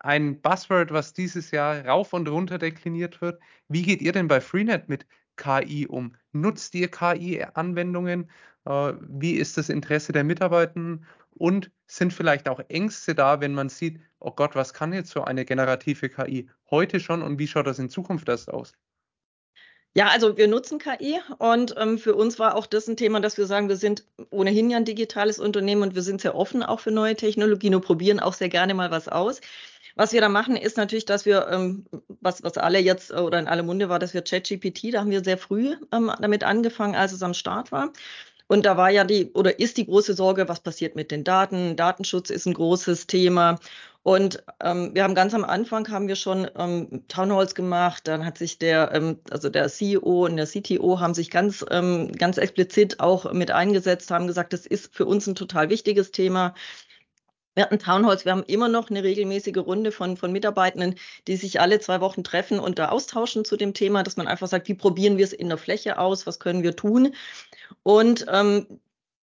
Ein 0.00 0.40
Buzzword, 0.40 0.92
was 0.92 1.12
dieses 1.12 1.50
Jahr 1.50 1.84
rauf 1.86 2.12
und 2.12 2.28
runter 2.28 2.58
dekliniert 2.58 3.20
wird. 3.20 3.40
Wie 3.68 3.82
geht 3.82 4.00
ihr 4.00 4.12
denn 4.12 4.28
bei 4.28 4.40
Freenet 4.40 4.88
mit 4.88 5.06
KI 5.38 5.86
um? 5.86 6.14
Nutzt 6.32 6.74
ihr 6.74 6.90
KI-Anwendungen? 6.90 8.30
Äh, 8.66 8.92
wie 9.00 9.32
ist 9.32 9.56
das 9.56 9.70
Interesse 9.70 10.12
der 10.12 10.24
Mitarbeitenden? 10.24 11.06
Und 11.30 11.70
sind 11.86 12.12
vielleicht 12.12 12.48
auch 12.48 12.60
Ängste 12.68 13.14
da, 13.14 13.40
wenn 13.40 13.54
man 13.54 13.70
sieht, 13.70 14.00
oh 14.20 14.32
Gott, 14.32 14.54
was 14.54 14.74
kann 14.74 14.92
jetzt 14.92 15.10
so 15.10 15.22
eine 15.22 15.46
generative 15.46 16.10
KI 16.10 16.50
heute 16.70 17.00
schon 17.00 17.22
und 17.22 17.38
wie 17.38 17.46
schaut 17.46 17.66
das 17.66 17.78
in 17.78 17.88
Zukunft 17.88 18.28
erst 18.28 18.50
aus? 18.50 18.74
Ja, 19.94 20.08
also 20.08 20.36
wir 20.36 20.46
nutzen 20.46 20.78
KI 20.78 21.18
und 21.38 21.74
ähm, 21.76 21.98
für 21.98 22.14
uns 22.14 22.38
war 22.38 22.54
auch 22.54 22.66
das 22.66 22.86
ein 22.86 22.96
Thema, 22.96 23.20
dass 23.20 23.38
wir 23.38 23.46
sagen, 23.46 23.68
wir 23.68 23.76
sind 23.76 24.04
ohnehin 24.30 24.70
ja 24.70 24.76
ein 24.76 24.84
digitales 24.84 25.38
Unternehmen 25.38 25.82
und 25.82 25.94
wir 25.94 26.02
sind 26.02 26.20
sehr 26.20 26.34
offen 26.36 26.62
auch 26.62 26.80
für 26.80 26.90
neue 26.90 27.16
Technologien 27.16 27.74
und 27.74 27.84
probieren 27.84 28.20
auch 28.20 28.34
sehr 28.34 28.48
gerne 28.48 28.74
mal 28.74 28.90
was 28.90 29.08
aus. 29.08 29.40
Was 29.98 30.12
wir 30.12 30.20
da 30.20 30.28
machen, 30.28 30.54
ist 30.54 30.76
natürlich, 30.76 31.06
dass 31.06 31.26
wir, 31.26 31.48
ähm, 31.50 31.84
was, 32.20 32.44
was 32.44 32.56
alle 32.56 32.78
jetzt 32.78 33.10
äh, 33.10 33.14
oder 33.14 33.40
in 33.40 33.48
alle 33.48 33.64
Munde 33.64 33.88
war, 33.88 33.98
dass 33.98 34.14
wir 34.14 34.22
ChatGPT, 34.22 34.94
da 34.94 35.00
haben 35.00 35.10
wir 35.10 35.24
sehr 35.24 35.36
früh 35.36 35.74
ähm, 35.92 36.12
damit 36.20 36.44
angefangen, 36.44 36.94
als 36.94 37.10
es 37.10 37.24
am 37.24 37.34
Start 37.34 37.72
war. 37.72 37.92
Und 38.46 38.64
da 38.64 38.76
war 38.76 38.90
ja 38.90 39.02
die 39.02 39.32
oder 39.32 39.58
ist 39.58 39.76
die 39.76 39.86
große 39.86 40.14
Sorge, 40.14 40.48
was 40.48 40.60
passiert 40.60 40.94
mit 40.94 41.10
den 41.10 41.24
Daten? 41.24 41.74
Datenschutz 41.74 42.30
ist 42.30 42.46
ein 42.46 42.54
großes 42.54 43.08
Thema. 43.08 43.58
Und 44.04 44.40
ähm, 44.62 44.94
wir 44.94 45.02
haben 45.02 45.16
ganz 45.16 45.34
am 45.34 45.44
Anfang 45.44 45.88
haben 45.90 46.06
wir 46.06 46.16
schon 46.16 46.48
ähm, 46.56 47.02
Townhalls 47.08 47.56
gemacht. 47.56 48.06
Dann 48.06 48.24
hat 48.24 48.38
sich 48.38 48.58
der, 48.60 48.94
ähm, 48.94 49.18
also 49.30 49.48
der 49.48 49.68
CEO 49.68 50.26
und 50.26 50.36
der 50.36 50.46
CTO 50.46 51.00
haben 51.00 51.12
sich 51.12 51.28
ganz, 51.28 51.64
ähm, 51.72 52.12
ganz 52.12 52.38
explizit 52.38 53.00
auch 53.00 53.32
mit 53.32 53.50
eingesetzt, 53.50 54.12
haben 54.12 54.28
gesagt, 54.28 54.52
das 54.52 54.64
ist 54.64 54.94
für 54.94 55.06
uns 55.06 55.26
ein 55.26 55.34
total 55.34 55.70
wichtiges 55.70 56.12
Thema. 56.12 56.54
Wir 57.58 57.64
hatten 57.64 57.80
Townhalls, 57.80 58.24
wir 58.24 58.30
haben 58.30 58.44
immer 58.44 58.68
noch 58.68 58.88
eine 58.88 59.02
regelmäßige 59.02 59.56
Runde 59.56 59.90
von, 59.90 60.16
von 60.16 60.30
Mitarbeitenden, 60.30 60.94
die 61.26 61.34
sich 61.34 61.60
alle 61.60 61.80
zwei 61.80 62.00
Wochen 62.00 62.22
treffen 62.22 62.60
und 62.60 62.78
da 62.78 62.90
austauschen 62.90 63.44
zu 63.44 63.56
dem 63.56 63.74
Thema, 63.74 64.04
dass 64.04 64.16
man 64.16 64.28
einfach 64.28 64.46
sagt, 64.46 64.68
wie 64.68 64.74
probieren 64.74 65.18
wir 65.18 65.24
es 65.24 65.32
in 65.32 65.48
der 65.48 65.58
Fläche 65.58 65.98
aus, 65.98 66.24
was 66.24 66.38
können 66.38 66.62
wir 66.62 66.76
tun? 66.76 67.16
Und 67.82 68.26
ähm, 68.32 68.78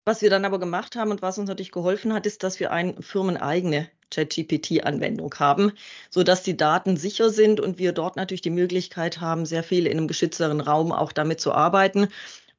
was 0.05 0.21
wir 0.21 0.29
dann 0.29 0.45
aber 0.45 0.59
gemacht 0.61 0.95
haben 0.95 1.11
und 1.11 1.23
was 1.23 1.39
uns 1.39 1.49
natürlich 1.49 1.73
geholfen 1.73 2.13
hat, 2.13 2.27
ist, 2.27 2.43
dass 2.43 2.61
wir 2.61 2.71
eine 2.71 3.01
firmeneigene 3.01 3.89
ChatGPT-Anwendung 4.11 5.35
haben, 5.39 5.73
so 6.11 6.23
dass 6.23 6.43
die 6.43 6.57
Daten 6.57 6.99
sicher 6.99 7.31
sind 7.31 7.61
und 7.61 7.79
wir 7.79 7.93
dort 7.93 8.17
natürlich 8.17 8.43
die 8.43 8.51
Möglichkeit 8.51 9.23
haben, 9.23 9.47
sehr 9.47 9.63
viel 9.63 9.87
in 9.87 9.97
einem 9.97 10.07
geschützteren 10.07 10.61
Raum 10.61 10.93
auch 10.93 11.13
damit 11.13 11.41
zu 11.41 11.53
arbeiten. 11.53 12.09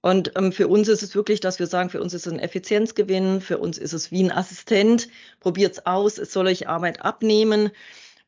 Und 0.01 0.31
ähm, 0.35 0.51
für 0.51 0.67
uns 0.67 0.87
ist 0.87 1.03
es 1.03 1.15
wirklich, 1.15 1.41
dass 1.41 1.59
wir 1.59 1.67
sagen, 1.67 1.89
für 1.89 2.01
uns 2.01 2.13
ist 2.13 2.25
es 2.25 2.33
ein 2.33 2.39
Effizienzgewinn, 2.39 3.41
für 3.41 3.57
uns 3.57 3.77
ist 3.77 3.93
es 3.93 4.11
wie 4.11 4.23
ein 4.23 4.31
Assistent, 4.31 5.09
probiert 5.39 5.73
es 5.73 5.85
aus, 5.85 6.17
es 6.17 6.31
soll 6.31 6.47
euch 6.47 6.67
Arbeit 6.67 7.01
abnehmen. 7.01 7.71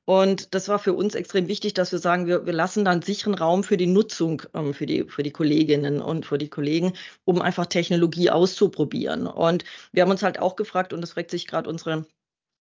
Und 0.05 0.53
das 0.55 0.67
war 0.67 0.79
für 0.79 0.93
uns 0.93 1.15
extrem 1.15 1.47
wichtig, 1.47 1.73
dass 1.73 1.91
wir 1.91 1.99
sagen, 1.99 2.27
wir, 2.27 2.45
wir 2.45 2.53
lassen 2.53 2.83
dann 2.83 3.01
sicheren 3.01 3.35
Raum 3.35 3.63
für 3.63 3.77
die 3.77 3.87
Nutzung 3.87 4.41
ähm, 4.53 4.73
für, 4.73 4.85
die, 4.85 5.05
für 5.05 5.23
die 5.23 5.31
Kolleginnen 5.31 6.01
und 6.01 6.25
für 6.25 6.37
die 6.37 6.49
Kollegen, 6.49 6.93
um 7.23 7.41
einfach 7.41 7.67
Technologie 7.67 8.29
auszuprobieren. 8.29 9.27
Und 9.27 9.63
wir 9.93 10.03
haben 10.03 10.11
uns 10.11 10.23
halt 10.23 10.39
auch 10.39 10.55
gefragt, 10.55 10.91
und 10.91 11.01
das 11.01 11.13
fragt 11.13 11.31
sich 11.31 11.47
gerade 11.47 11.69
unsere 11.69 12.05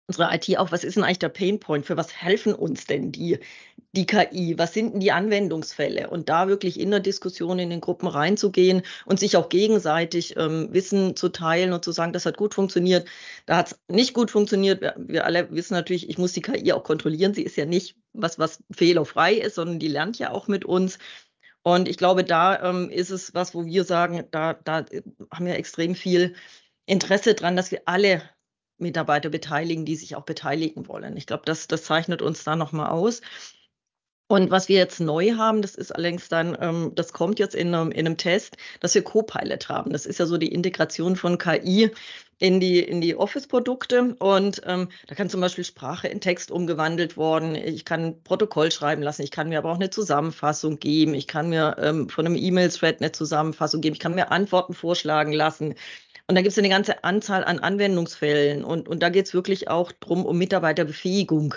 unsere 0.07 0.33
IT 0.33 0.57
auch, 0.57 0.71
was 0.71 0.83
ist 0.83 0.95
denn 0.95 1.03
eigentlich 1.03 1.19
der 1.19 1.29
Painpoint? 1.29 1.85
Für 1.85 1.97
was 1.97 2.13
helfen 2.13 2.53
uns 2.53 2.85
denn 2.85 3.11
die, 3.11 3.39
die 3.91 4.05
KI? 4.05 4.57
Was 4.57 4.73
sind 4.73 4.93
denn 4.93 4.99
die 5.01 5.11
Anwendungsfälle? 5.11 6.09
Und 6.09 6.29
da 6.29 6.47
wirklich 6.47 6.79
in 6.79 6.91
der 6.91 7.01
Diskussion 7.01 7.59
in 7.59 7.69
den 7.69 7.81
Gruppen 7.81 8.07
reinzugehen 8.07 8.83
und 9.05 9.19
sich 9.19 9.35
auch 9.35 9.49
gegenseitig 9.49 10.37
ähm, 10.37 10.69
Wissen 10.71 11.17
zu 11.17 11.29
teilen 11.29 11.73
und 11.73 11.83
zu 11.83 11.91
sagen, 11.91 12.13
das 12.13 12.25
hat 12.25 12.37
gut 12.37 12.53
funktioniert, 12.53 13.07
da 13.45 13.57
hat 13.57 13.67
es 13.67 13.79
nicht 13.89 14.13
gut 14.13 14.31
funktioniert. 14.31 14.81
Wir, 14.81 14.95
wir, 14.97 15.25
alle 15.25 15.51
wissen 15.51 15.73
natürlich, 15.73 16.09
ich 16.09 16.17
muss 16.17 16.31
die 16.31 16.41
KI 16.41 16.71
auch 16.71 16.83
kontrollieren. 16.83 17.33
Sie 17.33 17.43
ist 17.43 17.57
ja 17.57 17.65
nicht 17.65 17.97
was, 18.13 18.39
was 18.39 18.63
fehlerfrei 18.71 19.33
ist, 19.33 19.55
sondern 19.55 19.79
die 19.79 19.89
lernt 19.89 20.17
ja 20.19 20.31
auch 20.31 20.47
mit 20.47 20.63
uns. 20.63 20.99
Und 21.63 21.89
ich 21.89 21.97
glaube, 21.97 22.23
da 22.23 22.69
ähm, 22.69 22.89
ist 22.89 23.09
es 23.09 23.33
was, 23.33 23.53
wo 23.53 23.65
wir 23.65 23.83
sagen, 23.83 24.23
da, 24.31 24.53
da 24.53 24.85
haben 25.33 25.45
wir 25.45 25.55
extrem 25.55 25.95
viel 25.95 26.33
Interesse 26.85 27.33
dran, 27.33 27.57
dass 27.57 27.71
wir 27.71 27.81
alle 27.85 28.21
Mitarbeiter 28.77 29.29
beteiligen, 29.29 29.85
die 29.85 29.95
sich 29.95 30.15
auch 30.15 30.23
beteiligen 30.23 30.87
wollen. 30.87 31.17
Ich 31.17 31.25
glaube, 31.27 31.43
das, 31.45 31.67
das 31.67 31.83
zeichnet 31.83 32.21
uns 32.21 32.43
da 32.43 32.55
nochmal 32.55 32.89
aus. 32.89 33.21
Und 34.29 34.51
was 34.51 34.67
wir 34.67 34.75
jetzt 34.75 34.99
neu 34.99 35.35
haben, 35.37 35.61
das 35.61 35.75
ist 35.75 35.95
allerdings 35.95 36.27
dann, 36.27 36.57
ähm, 36.59 36.91
das 36.95 37.13
kommt 37.13 37.39
jetzt 37.39 37.55
in 37.55 37.73
einem, 37.73 37.91
in 37.91 38.05
einem 38.05 38.17
Test, 38.17 38.57
dass 38.81 38.93
wir 38.93 39.01
Copilot 39.01 39.69
haben. 39.69 39.93
Das 39.93 40.05
ist 40.05 40.19
ja 40.19 40.25
so 40.25 40.37
die 40.37 40.51
Integration 40.51 41.15
von 41.15 41.37
KI 41.37 41.91
in 42.39 42.59
die, 42.59 42.79
in 42.79 42.99
die 42.99 43.15
Office-Produkte. 43.15 44.15
Und 44.19 44.61
ähm, 44.65 44.89
da 45.07 45.15
kann 45.15 45.29
zum 45.29 45.39
Beispiel 45.39 45.63
Sprache 45.63 46.09
in 46.09 46.19
Text 46.19 46.51
umgewandelt 46.51 47.15
worden. 47.15 47.55
Ich 47.55 47.85
kann 47.85 48.03
ein 48.03 48.23
Protokoll 48.23 48.69
schreiben 48.69 49.01
lassen. 49.01 49.23
Ich 49.23 49.31
kann 49.31 49.47
mir 49.47 49.59
aber 49.59 49.71
auch 49.71 49.75
eine 49.75 49.89
Zusammenfassung 49.89 50.77
geben. 50.77 51.13
Ich 51.13 51.27
kann 51.27 51.47
mir 51.47 51.77
ähm, 51.79 52.09
von 52.09 52.25
einem 52.25 52.35
E-Mail-Thread 52.35 52.99
eine 53.01 53.13
Zusammenfassung 53.13 53.79
geben. 53.79 53.93
Ich 53.93 54.01
kann 54.01 54.13
mir 54.13 54.29
Antworten 54.31 54.73
vorschlagen 54.73 55.31
lassen. 55.31 55.75
Und 56.27 56.35
da 56.35 56.41
gibt 56.41 56.51
es 56.51 56.57
eine 56.57 56.69
ganze 56.69 57.03
Anzahl 57.03 57.43
an 57.45 57.59
Anwendungsfällen. 57.59 58.63
Und, 58.63 58.89
und 58.89 59.01
da 59.01 59.09
geht 59.09 59.27
es 59.27 59.33
wirklich 59.33 59.69
auch 59.69 59.91
drum 59.93 60.25
um 60.25 60.37
Mitarbeiterbefähigung. 60.37 61.55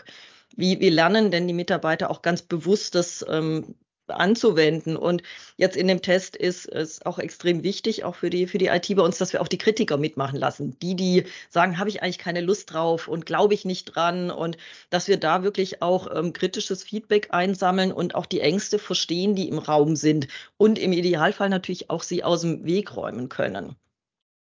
Wie, 0.57 0.81
wie 0.81 0.91
lernen 0.91 1.31
denn 1.31 1.49
die 1.49 1.55
Mitarbeiter 1.55 2.11
auch 2.11 2.23
ganz 2.23 2.43
bewusst 2.43 2.95
das 2.95 3.25
ähm, 3.29 3.75
anzuwenden. 4.11 4.97
Und 4.97 5.23
jetzt 5.57 5.77
in 5.77 5.89
dem 5.89 6.03
Test 6.03 6.37
ist 6.37 6.67
es 6.69 7.05
auch 7.07 7.19
extrem 7.19 7.63
wichtig, 7.63 8.05
auch 8.05 8.15
für 8.15 8.31
die, 8.31 8.47
für 8.47 8.59
die 8.59 8.67
IT 8.67 8.95
bei 8.95 9.03
uns, 9.03 9.19
dass 9.19 9.33
wir 9.33 9.41
auch 9.41 9.49
die 9.49 9.59
Kritiker 9.59 9.97
mitmachen 9.97 10.39
lassen. 10.39 10.79
Die, 10.81 10.95
die 10.95 11.25
sagen, 11.49 11.79
habe 11.79 11.89
ich 11.89 12.03
eigentlich 12.03 12.19
keine 12.19 12.41
Lust 12.41 12.73
drauf 12.73 13.09
und 13.09 13.27
glaube 13.27 13.55
ich 13.55 13.65
nicht 13.65 13.87
dran. 13.87 14.31
Und 14.31 14.57
dass 14.91 15.09
wir 15.09 15.17
da 15.17 15.43
wirklich 15.43 15.83
auch 15.83 16.09
ähm, 16.15 16.33
kritisches 16.33 16.83
Feedback 16.83 17.29
einsammeln 17.31 17.93
und 17.93 18.15
auch 18.15 18.27
die 18.27 18.41
Ängste 18.41 18.79
verstehen, 18.79 19.35
die 19.35 19.49
im 19.49 19.59
Raum 19.59 19.97
sind. 19.97 20.29
Und 20.57 20.79
im 20.79 20.93
Idealfall 20.93 21.49
natürlich 21.49 21.91
auch 21.91 22.03
sie 22.03 22.25
aus 22.25 22.43
dem 22.43 22.65
Weg 22.65 22.97
räumen 22.97 23.29
können 23.29 23.77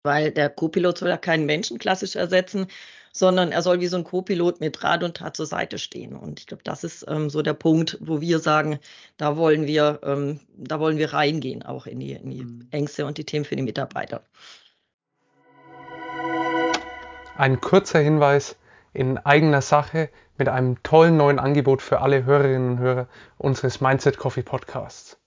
weil 0.03 0.31
der 0.31 0.49
Co-Pilot 0.49 0.97
soll 0.97 1.09
ja 1.09 1.17
keinen 1.17 1.45
Menschen 1.45 1.77
klassisch 1.77 2.15
ersetzen, 2.15 2.67
sondern 3.11 3.51
er 3.51 3.61
soll 3.63 3.79
wie 3.79 3.87
so 3.87 3.97
ein 3.97 4.03
Co-Pilot 4.03 4.59
mit 4.59 4.83
Rat 4.83 5.03
und 5.03 5.17
Tat 5.17 5.35
zur 5.35 5.47
Seite 5.47 5.79
stehen. 5.79 6.15
Und 6.15 6.39
ich 6.39 6.47
glaube, 6.47 6.63
das 6.63 6.83
ist 6.83 7.05
ähm, 7.07 7.29
so 7.29 7.41
der 7.41 7.53
Punkt, 7.53 7.97
wo 7.99 8.21
wir 8.21 8.39
sagen, 8.39 8.79
da 9.17 9.37
wollen 9.37 9.65
wir, 9.65 9.99
ähm, 10.03 10.39
da 10.55 10.79
wollen 10.79 10.97
wir 10.97 11.13
reingehen, 11.13 11.63
auch 11.63 11.87
in 11.87 11.99
die, 11.99 12.13
in 12.13 12.29
die 12.29 12.43
mhm. 12.43 12.67
Ängste 12.71 13.05
und 13.05 13.17
die 13.17 13.25
Themen 13.25 13.45
für 13.45 13.55
die 13.55 13.63
Mitarbeiter. 13.63 14.21
Ein 17.35 17.59
kurzer 17.59 17.99
Hinweis 17.99 18.55
in 18.93 19.17
eigener 19.17 19.61
Sache 19.61 20.09
mit 20.37 20.49
einem 20.49 20.81
tollen 20.83 21.17
neuen 21.17 21.39
Angebot 21.39 21.81
für 21.81 22.01
alle 22.01 22.25
Hörerinnen 22.25 22.71
und 22.71 22.79
Hörer 22.79 23.07
unseres 23.37 23.81
Mindset 23.81 24.17
Coffee 24.17 24.43
Podcasts. 24.43 25.17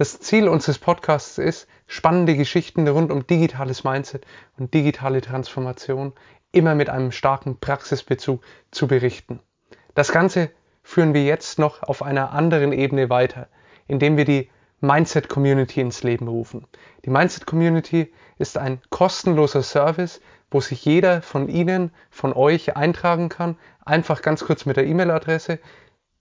Das 0.00 0.18
Ziel 0.18 0.48
unseres 0.48 0.78
Podcasts 0.78 1.36
ist, 1.36 1.68
spannende 1.86 2.34
Geschichten 2.34 2.88
rund 2.88 3.12
um 3.12 3.26
digitales 3.26 3.84
Mindset 3.84 4.24
und 4.56 4.72
digitale 4.72 5.20
Transformation 5.20 6.14
immer 6.52 6.74
mit 6.74 6.88
einem 6.88 7.12
starken 7.12 7.58
Praxisbezug 7.60 8.42
zu 8.70 8.88
berichten. 8.88 9.40
Das 9.94 10.10
Ganze 10.10 10.52
führen 10.82 11.12
wir 11.12 11.24
jetzt 11.24 11.58
noch 11.58 11.82
auf 11.82 12.02
einer 12.02 12.32
anderen 12.32 12.72
Ebene 12.72 13.10
weiter, 13.10 13.48
indem 13.88 14.16
wir 14.16 14.24
die 14.24 14.48
Mindset 14.80 15.28
Community 15.28 15.82
ins 15.82 16.02
Leben 16.02 16.28
rufen. 16.28 16.66
Die 17.04 17.10
Mindset 17.10 17.44
Community 17.44 18.10
ist 18.38 18.56
ein 18.56 18.80
kostenloser 18.88 19.62
Service, 19.62 20.22
wo 20.50 20.62
sich 20.62 20.82
jeder 20.82 21.20
von 21.20 21.50
Ihnen, 21.50 21.92
von 22.08 22.32
euch 22.32 22.74
eintragen 22.74 23.28
kann. 23.28 23.58
Einfach 23.84 24.22
ganz 24.22 24.46
kurz 24.46 24.64
mit 24.64 24.78
der 24.78 24.86
E-Mail-Adresse. 24.86 25.58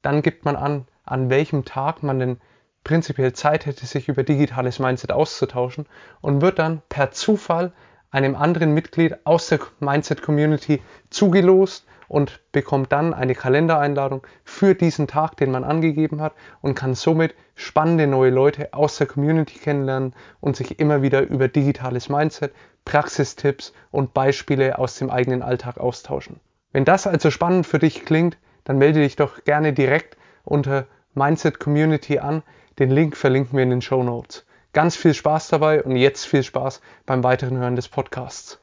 Dann 0.01 0.21
gibt 0.21 0.43
man 0.43 0.57
an, 0.57 0.85
an 1.05 1.29
welchem 1.29 1.63
Tag 1.63 2.03
man 2.03 2.19
denn 2.19 2.41
prinzipiell 2.83 3.33
Zeit 3.33 3.65
hätte, 3.65 3.85
sich 3.85 4.07
über 4.07 4.23
digitales 4.23 4.79
Mindset 4.79 5.11
auszutauschen 5.11 5.85
und 6.21 6.41
wird 6.41 6.59
dann 6.59 6.81
per 6.89 7.11
Zufall 7.11 7.73
einem 8.11 8.35
anderen 8.35 8.73
Mitglied 8.73 9.17
aus 9.25 9.47
der 9.47 9.59
Mindset 9.79 10.21
Community 10.21 10.81
zugelost 11.09 11.85
und 12.07 12.41
bekommt 12.51 12.91
dann 12.91 13.13
eine 13.13 13.35
Kalendereinladung 13.35 14.25
für 14.43 14.73
diesen 14.73 15.07
Tag, 15.07 15.37
den 15.37 15.51
man 15.51 15.63
angegeben 15.63 16.21
hat 16.21 16.33
und 16.61 16.73
kann 16.73 16.95
somit 16.95 17.35
spannende 17.55 18.07
neue 18.07 18.31
Leute 18.31 18.73
aus 18.73 18.97
der 18.97 19.07
Community 19.07 19.59
kennenlernen 19.59 20.15
und 20.41 20.55
sich 20.55 20.79
immer 20.79 21.03
wieder 21.03 21.21
über 21.21 21.47
digitales 21.47 22.09
Mindset, 22.09 22.51
Praxistipps 22.83 23.73
und 23.91 24.13
Beispiele 24.15 24.79
aus 24.79 24.97
dem 24.97 25.11
eigenen 25.11 25.43
Alltag 25.43 25.77
austauschen. 25.77 26.39
Wenn 26.71 26.85
das 26.85 27.05
also 27.05 27.29
spannend 27.29 27.67
für 27.67 27.79
dich 27.79 28.05
klingt, 28.05 28.37
dann 28.63 28.79
melde 28.79 29.01
dich 29.01 29.15
doch 29.15 29.43
gerne 29.43 29.73
direkt 29.73 30.17
unter 30.43 30.87
Mindset 31.13 31.59
Community 31.59 32.19
an. 32.19 32.43
Den 32.79 32.91
Link 32.91 33.17
verlinken 33.17 33.57
wir 33.57 33.63
in 33.63 33.71
den 33.71 33.81
Show 33.81 34.03
Notes. 34.03 34.45
Ganz 34.71 34.95
viel 34.95 35.13
Spaß 35.13 35.49
dabei 35.49 35.83
und 35.83 35.97
jetzt 35.97 36.25
viel 36.25 36.43
Spaß 36.43 36.79
beim 37.05 37.25
weiteren 37.25 37.57
Hören 37.57 37.75
des 37.75 37.89
Podcasts. 37.89 38.57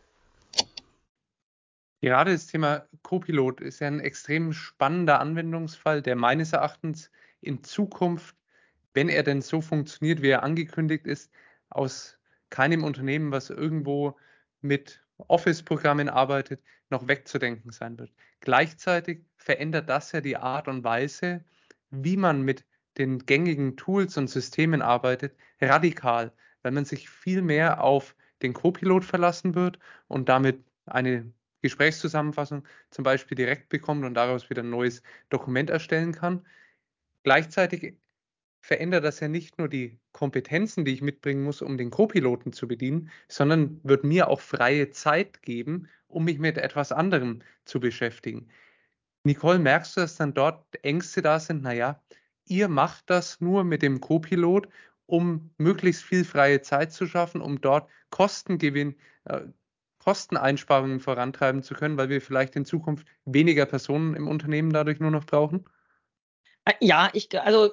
Gerade 2.00 2.32
das 2.32 2.46
Thema 2.46 2.86
Copilot 3.02 3.60
ist 3.60 3.80
ja 3.80 3.88
ein 3.88 4.00
extrem 4.00 4.54
spannender 4.54 5.20
Anwendungsfall, 5.20 6.00
der 6.00 6.16
meines 6.16 6.54
Erachtens 6.54 7.10
in 7.42 7.62
Zukunft, 7.62 8.34
wenn 8.94 9.10
er 9.10 9.22
denn 9.22 9.42
so 9.42 9.60
funktioniert, 9.60 10.22
wie 10.22 10.30
er 10.30 10.42
angekündigt 10.42 11.06
ist, 11.06 11.30
aus 11.68 12.16
keinem 12.48 12.84
Unternehmen, 12.84 13.32
was 13.32 13.50
irgendwo 13.50 14.16
mit 14.62 15.02
Office-Programmen 15.28 16.08
arbeitet, 16.08 16.62
noch 16.88 17.06
wegzudenken 17.06 17.70
sein 17.70 17.98
wird. 17.98 18.12
Gleichzeitig 18.40 19.26
verändert 19.36 19.90
das 19.90 20.12
ja 20.12 20.22
die 20.22 20.38
Art 20.38 20.68
und 20.68 20.84
Weise, 20.84 21.44
wie 21.90 22.16
man 22.16 22.40
mit 22.40 22.64
den 22.98 23.26
gängigen 23.26 23.76
Tools 23.76 24.16
und 24.16 24.28
Systemen 24.28 24.82
arbeitet, 24.82 25.36
radikal, 25.60 26.32
weil 26.62 26.72
man 26.72 26.84
sich 26.84 27.08
viel 27.08 27.42
mehr 27.42 27.82
auf 27.82 28.14
den 28.42 28.52
Copilot 28.52 29.04
verlassen 29.04 29.54
wird 29.54 29.78
und 30.08 30.28
damit 30.28 30.62
eine 30.86 31.32
Gesprächszusammenfassung 31.62 32.64
zum 32.90 33.02
Beispiel 33.04 33.36
direkt 33.36 33.68
bekommt 33.68 34.04
und 34.04 34.14
daraus 34.14 34.50
wieder 34.50 34.62
ein 34.62 34.70
neues 34.70 35.02
Dokument 35.30 35.70
erstellen 35.70 36.12
kann. 36.12 36.46
Gleichzeitig 37.22 37.96
verändert 38.60 39.04
das 39.04 39.20
ja 39.20 39.28
nicht 39.28 39.58
nur 39.58 39.68
die 39.68 39.98
Kompetenzen, 40.12 40.84
die 40.84 40.92
ich 40.92 41.02
mitbringen 41.02 41.44
muss, 41.44 41.62
um 41.62 41.78
den 41.78 41.90
Copiloten 41.90 42.52
zu 42.52 42.68
bedienen, 42.68 43.10
sondern 43.28 43.80
wird 43.84 44.04
mir 44.04 44.28
auch 44.28 44.40
freie 44.40 44.90
Zeit 44.90 45.42
geben, 45.42 45.88
um 46.08 46.24
mich 46.24 46.38
mit 46.38 46.58
etwas 46.58 46.92
anderem 46.92 47.42
zu 47.64 47.80
beschäftigen. 47.80 48.48
Nicole, 49.24 49.58
merkst 49.58 49.96
du, 49.96 50.00
dass 50.02 50.16
dann 50.16 50.34
dort 50.34 50.64
Ängste 50.84 51.22
da 51.22 51.40
sind? 51.40 51.62
Naja, 51.62 52.00
ihr 52.46 52.68
macht 52.68 53.10
das 53.10 53.40
nur 53.40 53.64
mit 53.64 53.82
dem 53.82 54.00
Copilot, 54.00 54.68
um 55.06 55.50
möglichst 55.58 56.02
viel 56.04 56.24
freie 56.24 56.62
Zeit 56.62 56.92
zu 56.92 57.06
schaffen, 57.06 57.40
um 57.40 57.60
dort 57.60 57.88
Kostengewinn, 58.10 58.96
äh, 59.24 59.42
Kosteneinsparungen 59.98 61.00
vorantreiben 61.00 61.62
zu 61.62 61.74
können, 61.74 61.96
weil 61.98 62.08
wir 62.08 62.20
vielleicht 62.22 62.56
in 62.56 62.64
Zukunft 62.64 63.06
weniger 63.24 63.66
Personen 63.66 64.14
im 64.14 64.28
Unternehmen 64.28 64.72
dadurch 64.72 65.00
nur 65.00 65.10
noch 65.10 65.26
brauchen? 65.26 65.64
Äh, 66.66 66.72
ja, 66.80 67.10
ich, 67.12 67.28
also 67.40 67.70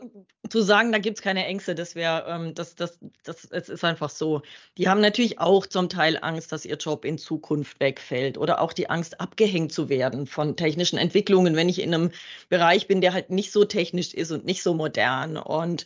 zu 0.50 0.62
sagen, 0.62 0.92
da 0.92 1.00
gibt 1.00 1.18
es 1.18 1.24
keine 1.24 1.46
Ängste, 1.46 1.74
das 1.74 1.96
wäre, 1.96 2.26
ähm, 2.28 2.54
das, 2.54 2.76
das, 2.76 3.00
das, 3.24 3.46
es 3.46 3.70
ist 3.70 3.84
einfach 3.84 4.10
so. 4.10 4.42
Die 4.78 4.88
haben 4.88 5.02
natürlich 5.02 5.40
auch 5.40 5.66
zum 5.66 5.90
Teil 5.90 6.18
Angst, 6.22 6.52
dass 6.52 6.66
ihr 6.66 6.76
Job 6.78 7.04
in 7.06 7.18
Zukunft 7.18 7.80
wegfällt 7.80 8.38
oder 8.38 8.62
auch 8.62 8.72
die 8.74 8.90
Angst, 8.90 9.20
abgehängt 9.20 9.74
zu 9.74 9.90
werden 9.90 10.28
von 10.28 10.56
technischen 10.56 10.98
Entwicklungen, 11.00 11.56
wenn 11.56 11.70
ich 11.70 11.82
in 11.82 11.94
einem 11.94 12.12
Bereich 12.50 12.88
bin, 12.88 13.02
der 13.02 13.14
halt 13.14 13.32
nicht 13.32 13.52
so 13.52 13.66
technisch 13.66 14.14
ist 14.14 14.32
und 14.32 14.46
nicht 14.46 14.62
so 14.62 14.74
modern. 14.76 15.38
Und 15.38 15.86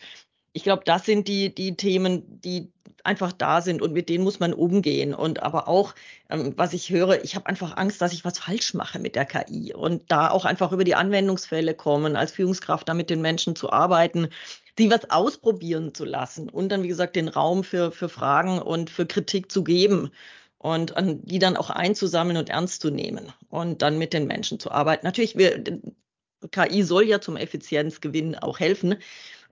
ich 0.54 0.64
glaube, 0.64 0.84
das 0.86 1.06
sind 1.06 1.28
die, 1.28 1.54
die 1.54 1.76
Themen, 1.76 2.42
die 2.42 2.72
einfach 3.04 3.32
da 3.32 3.62
sind 3.62 3.82
und 3.82 3.94
mit 3.94 4.10
denen 4.10 4.24
muss 4.24 4.40
man 4.40 4.54
umgehen. 4.54 5.14
Und 5.14 5.42
aber 5.42 5.68
auch, 5.68 5.96
ähm, 6.30 6.54
was 6.58 6.74
ich 6.74 6.90
höre, 6.90 7.24
ich 7.24 7.36
habe 7.36 7.46
einfach 7.48 7.78
Angst, 7.78 8.02
dass 8.02 8.14
ich 8.14 8.26
was 8.26 8.40
falsch 8.40 8.74
mache 8.74 9.00
mit 9.00 9.16
der 9.16 9.26
KI 9.26 9.74
und 9.74 10.12
da 10.12 10.30
auch 10.30 10.46
einfach 10.46 10.72
über 10.72 10.84
die 10.84 10.96
Anwendungsfälle 10.96 11.74
kommen, 11.74 12.16
als 12.16 12.34
Führungskraft 12.34 12.90
da 12.90 12.94
mit 12.94 13.10
den 13.10 13.22
Menschen 13.22 13.56
zu 13.56 13.72
arbeiten, 13.72 14.28
sie 14.78 14.92
was 14.92 15.10
ausprobieren 15.10 15.94
zu 15.94 16.06
lassen 16.06 16.50
und 16.50 16.70
dann, 16.70 16.84
wie 16.84 16.90
gesagt, 16.90 17.16
den 17.16 17.30
Raum 17.30 17.64
für, 17.64 17.92
für 17.92 18.10
Fragen 18.10 18.60
und 18.60 18.90
für 18.90 19.06
Kritik 19.06 19.52
zu 19.52 19.64
geben 19.64 20.12
und 20.58 20.94
die 20.98 21.40
dann 21.40 21.58
auch 21.58 21.70
einzusammeln 21.70 22.38
und 22.38 22.50
ernst 22.50 22.82
zu 22.82 22.90
nehmen 22.90 23.32
und 23.50 23.82
dann 23.82 23.98
mit 23.98 24.14
den 24.14 24.28
Menschen 24.28 24.60
zu 24.60 24.72
arbeiten. 24.72 25.06
Natürlich, 25.06 25.38
wir, 25.38 25.64
KI 26.52 26.84
soll 26.84 27.06
ja 27.06 27.22
zum 27.22 27.38
Effizienzgewinn 27.38 28.36
auch 28.36 28.60
helfen. 28.60 28.96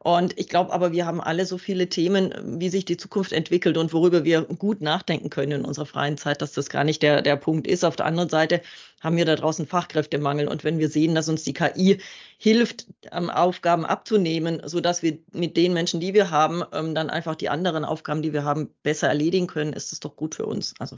Und 0.05 0.37
ich 0.37 0.49
glaube 0.49 0.71
aber, 0.71 0.91
wir 0.91 1.07
haben 1.07 1.19
alle 1.19 1.47
so 1.47 1.57
viele 1.57 1.89
Themen, 1.89 2.31
wie 2.59 2.69
sich 2.69 2.85
die 2.85 2.95
Zukunft 2.95 3.31
entwickelt 3.31 3.75
und 3.75 3.91
worüber 3.91 4.23
wir 4.23 4.43
gut 4.43 4.79
nachdenken 4.79 5.31
können 5.31 5.61
in 5.61 5.65
unserer 5.65 5.87
freien 5.87 6.15
Zeit, 6.15 6.43
dass 6.43 6.51
das 6.51 6.69
gar 6.69 6.83
nicht 6.83 7.01
der, 7.01 7.23
der 7.23 7.35
Punkt 7.37 7.65
ist. 7.65 7.83
Auf 7.83 7.95
der 7.95 8.05
anderen 8.05 8.29
Seite 8.29 8.61
haben 9.01 9.17
wir 9.17 9.25
da 9.25 9.35
draußen 9.35 9.65
Fachkräftemangel. 9.65 10.47
Und 10.47 10.63
wenn 10.63 10.77
wir 10.77 10.89
sehen, 10.89 11.15
dass 11.15 11.27
uns 11.27 11.43
die 11.43 11.53
KI 11.53 11.97
hilft, 12.37 12.85
ähm, 13.11 13.31
Aufgaben 13.31 13.83
abzunehmen, 13.83 14.61
sodass 14.65 15.01
wir 15.01 15.17
mit 15.31 15.57
den 15.57 15.73
Menschen, 15.73 15.99
die 15.99 16.13
wir 16.13 16.29
haben, 16.29 16.61
ähm, 16.71 16.93
dann 16.93 17.09
einfach 17.09 17.33
die 17.33 17.49
anderen 17.49 17.83
Aufgaben, 17.83 18.21
die 18.21 18.31
wir 18.31 18.43
haben, 18.43 18.69
besser 18.83 19.07
erledigen 19.07 19.47
können, 19.47 19.73
ist 19.73 19.91
das 19.91 20.01
doch 20.01 20.15
gut 20.15 20.35
für 20.35 20.45
uns. 20.45 20.75
Also 20.77 20.97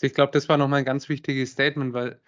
ich 0.00 0.14
glaube, 0.14 0.32
das 0.32 0.48
war 0.48 0.56
nochmal 0.56 0.78
ein 0.78 0.86
ganz 0.86 1.10
wichtiges 1.10 1.50
Statement, 1.50 1.92
weil 1.92 2.22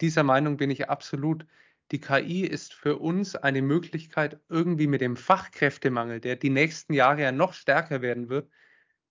dieser 0.00 0.22
Meinung 0.22 0.56
bin 0.56 0.70
ich 0.70 0.88
absolut 0.88 1.44
die 1.92 2.00
KI 2.00 2.44
ist 2.44 2.74
für 2.74 2.96
uns 2.98 3.36
eine 3.36 3.62
Möglichkeit, 3.62 4.40
irgendwie 4.48 4.86
mit 4.86 5.00
dem 5.00 5.16
Fachkräftemangel, 5.16 6.20
der 6.20 6.36
die 6.36 6.50
nächsten 6.50 6.94
Jahre 6.94 7.22
ja 7.22 7.32
noch 7.32 7.52
stärker 7.52 8.02
werden 8.02 8.28
wird, 8.28 8.50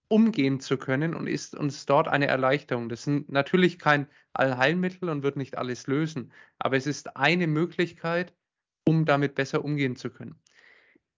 umgehen 0.07 0.59
zu 0.59 0.77
können 0.77 1.15
und 1.15 1.27
ist 1.27 1.55
uns 1.55 1.85
dort 1.85 2.07
eine 2.07 2.27
Erleichterung. 2.27 2.89
Das 2.89 3.07
ist 3.07 3.29
natürlich 3.29 3.79
kein 3.79 4.07
Allheilmittel 4.33 5.09
und 5.09 5.23
wird 5.23 5.37
nicht 5.37 5.57
alles 5.57 5.87
lösen, 5.87 6.31
aber 6.59 6.77
es 6.77 6.85
ist 6.85 7.15
eine 7.15 7.47
Möglichkeit, 7.47 8.33
um 8.85 9.05
damit 9.05 9.35
besser 9.35 9.63
umgehen 9.63 9.95
zu 9.95 10.09
können. 10.09 10.39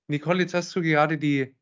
Nicole, 0.08 0.42
jetzt 0.42 0.54
hast 0.54 0.74
du 0.76 0.82
gerade 0.82 1.18
die 1.18 1.56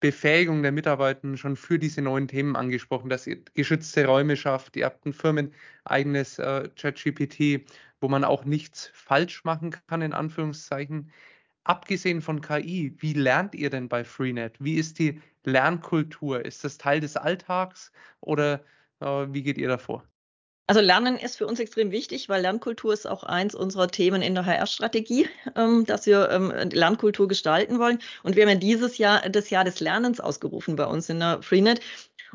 Befähigung 0.00 0.62
der 0.62 0.72
Mitarbeiter 0.72 1.36
schon 1.36 1.56
für 1.56 1.78
diese 1.78 2.00
neuen 2.02 2.26
Themen 2.26 2.56
angesprochen, 2.56 3.10
dass 3.10 3.26
ihr 3.26 3.38
geschützte 3.54 4.06
Räume 4.06 4.36
schafft, 4.36 4.76
ihr 4.76 4.86
habt 4.86 5.04
ein 5.06 5.12
firmeneigenes 5.12 6.38
äh, 6.38 6.68
ChatGPT, 6.74 7.66
wo 8.00 8.08
man 8.08 8.24
auch 8.24 8.44
nichts 8.44 8.90
falsch 8.94 9.44
machen 9.44 9.76
kann, 9.86 10.02
in 10.02 10.14
Anführungszeichen. 10.14 11.12
Abgesehen 11.64 12.22
von 12.22 12.40
KI, 12.40 12.94
wie 12.98 13.12
lernt 13.12 13.54
ihr 13.54 13.68
denn 13.68 13.88
bei 13.88 14.04
Freenet? 14.04 14.56
Wie 14.58 14.76
ist 14.76 14.98
die 14.98 15.20
Lernkultur? 15.44 16.44
Ist 16.44 16.64
das 16.64 16.78
Teil 16.78 17.00
des 17.00 17.16
Alltags 17.16 17.92
oder 18.20 18.64
äh, 19.00 19.26
wie 19.28 19.42
geht 19.42 19.58
ihr 19.58 19.68
davor? 19.68 20.09
Also 20.70 20.80
Lernen 20.80 21.18
ist 21.18 21.36
für 21.36 21.48
uns 21.48 21.58
extrem 21.58 21.90
wichtig, 21.90 22.28
weil 22.28 22.42
Lernkultur 22.42 22.92
ist 22.92 23.04
auch 23.04 23.24
eins 23.24 23.56
unserer 23.56 23.88
Themen 23.88 24.22
in 24.22 24.36
der 24.36 24.46
HR-Strategie, 24.46 25.28
ähm, 25.56 25.84
dass 25.84 26.06
wir 26.06 26.30
ähm, 26.30 26.52
Lernkultur 26.70 27.26
gestalten 27.26 27.80
wollen. 27.80 27.98
Und 28.22 28.36
wir 28.36 28.44
haben 28.44 28.50
ja 28.50 28.54
dieses 28.54 28.96
Jahr 28.96 29.28
das 29.28 29.50
Jahr 29.50 29.64
des 29.64 29.80
Lernens 29.80 30.20
ausgerufen 30.20 30.76
bei 30.76 30.86
uns 30.86 31.08
in 31.08 31.18
der 31.18 31.42
Freenet. 31.42 31.80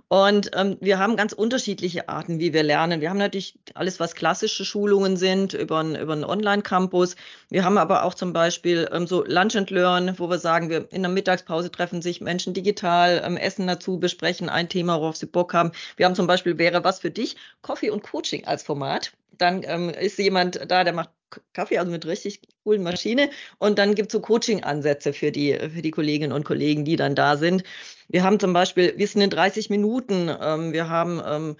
Und 0.08 0.52
ähm, 0.54 0.78
wir 0.82 1.00
haben 1.00 1.16
ganz 1.16 1.34
unterschiedliche 1.34 2.10
Arten, 2.10 2.40
wie 2.40 2.54
wir 2.54 2.64
lernen. 2.64 3.02
Wir 3.02 3.10
haben 3.10 3.18
natürlich 3.18 3.58
alles, 3.74 4.00
was 4.00 4.16
klassische 4.16 4.66
Schulungen 4.66 5.18
sind, 5.18 5.54
über, 5.54 5.80
ein, 5.80 5.96
über 5.96 6.14
einen 6.14 6.24
Online-Campus. 6.24 7.16
Wir 7.50 7.64
haben 7.64 7.78
aber 7.78 8.04
auch 8.04 8.14
zum 8.14 8.34
Beispiel 8.34 8.88
ähm, 8.92 9.08
so 9.08 9.24
Lunch 9.26 9.56
and 9.56 9.70
Learn, 9.72 10.18
wo 10.20 10.30
wir 10.30 10.38
sagen, 10.38 10.70
wir 10.70 10.92
in 10.92 11.02
der 11.02 11.12
Mittagspause 11.12 11.72
treffen 11.72 12.02
sich 12.02 12.22
Menschen 12.22 12.54
digital, 12.54 13.22
ähm, 13.26 13.38
essen 13.38 13.68
dazu, 13.68 14.00
besprechen 14.00 14.50
ein 14.50 14.70
Thema, 14.70 15.00
worauf 15.00 15.16
sie 15.16 15.26
Bock 15.26 15.54
haben. 15.54 15.72
Wir 15.98 16.06
haben 16.06 16.16
zum 16.16 16.28
Beispiel, 16.28 16.58
wäre 16.58 16.84
was 16.84 17.00
für 17.00 17.12
dich, 17.12 17.36
Coffee 17.62 17.90
und 17.90 18.04
Coaching 18.04 18.46
als 18.46 18.64
Format. 18.64 19.14
Dann 19.38 19.64
ähm, 19.66 19.90
ist 19.90 20.18
jemand 20.18 20.60
da, 20.70 20.84
der 20.84 20.94
macht 20.94 21.10
Kaffee, 21.54 21.78
also 21.78 21.92
mit 21.92 22.06
richtig 22.06 22.42
coolen 22.64 22.84
Maschine. 22.84 23.30
Und 23.58 23.78
dann 23.80 23.96
gibt 23.96 24.10
es 24.10 24.14
so 24.14 24.22
Coaching-Ansätze 24.22 25.14
für 25.14 25.32
die, 25.32 25.54
für 25.54 25.82
die 25.82 25.92
Kolleginnen 25.92 26.32
und 26.32 26.46
Kollegen, 26.46 26.86
die 26.86 26.96
dann 26.96 27.16
da 27.16 27.38
sind. 27.38 27.64
Wir 28.08 28.24
haben 28.24 28.40
zum 28.40 28.54
Beispiel 28.54 28.94
Wissen 28.98 29.22
in 29.22 29.30
30 29.30 29.70
Minuten. 29.70 30.30
Ähm, 30.42 30.72
wir 30.72 30.90
haben 30.90 31.22
ähm, 31.26 31.56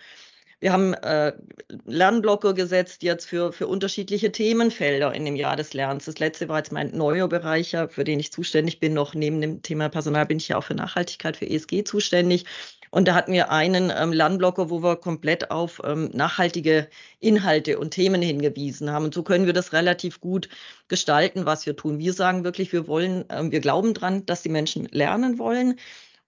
wir 0.66 0.72
haben 0.72 0.94
äh, 0.94 1.34
Lernblocke 1.86 2.54
gesetzt 2.54 3.04
jetzt 3.04 3.26
für, 3.26 3.52
für 3.52 3.68
unterschiedliche 3.68 4.32
Themenfelder 4.32 5.14
in 5.14 5.26
dem 5.26 5.36
Jahr 5.36 5.56
des 5.56 5.74
Lernens. 5.74 6.06
Das 6.06 6.18
letzte 6.18 6.48
war 6.48 6.58
jetzt 6.58 6.72
mein 6.72 6.90
neuer 6.90 7.28
Bereich, 7.28 7.76
für 7.90 8.04
den 8.04 8.20
ich 8.20 8.32
zuständig 8.32 8.80
bin. 8.80 8.94
Noch 8.94 9.14
neben 9.14 9.42
dem 9.42 9.62
Thema 9.62 9.90
Personal 9.90 10.26
bin 10.26 10.38
ich 10.38 10.48
ja 10.48 10.58
auch 10.58 10.64
für 10.64 10.74
Nachhaltigkeit, 10.74 11.38
für 11.38 11.48
ESG 11.48 11.84
zuständig. 11.84 12.46
Und 12.92 13.08
da 13.08 13.16
hatten 13.16 13.34
wir 13.34 13.52
einen 13.52 13.92
ähm, 13.96 14.14
Lernblocker, 14.14 14.70
wo 14.70 14.82
wir 14.82 14.96
komplett 14.98 15.52
auf 15.52 15.82
ähm, 15.84 16.10
nachhaltige 16.14 16.90
Inhalte 17.20 17.80
und 17.80 17.92
Themen 17.92 18.22
hingewiesen 18.22 18.92
haben. 18.92 19.06
Und 19.06 19.14
so 19.14 19.24
können 19.24 19.46
wir 19.46 19.54
das 19.54 19.74
relativ 19.74 20.22
gut 20.22 20.50
gestalten, 20.88 21.46
was 21.46 21.66
wir 21.66 21.76
tun. 21.76 22.00
Wir 22.00 22.14
sagen 22.14 22.44
wirklich, 22.44 22.72
wir 22.74 22.88
wollen, 22.88 23.26
ähm, 23.30 23.52
wir 23.52 23.60
glauben 23.60 23.94
dran, 23.94 24.26
dass 24.26 24.42
die 24.42 24.50
Menschen 24.50 24.88
lernen 24.92 25.40
wollen 25.40 25.80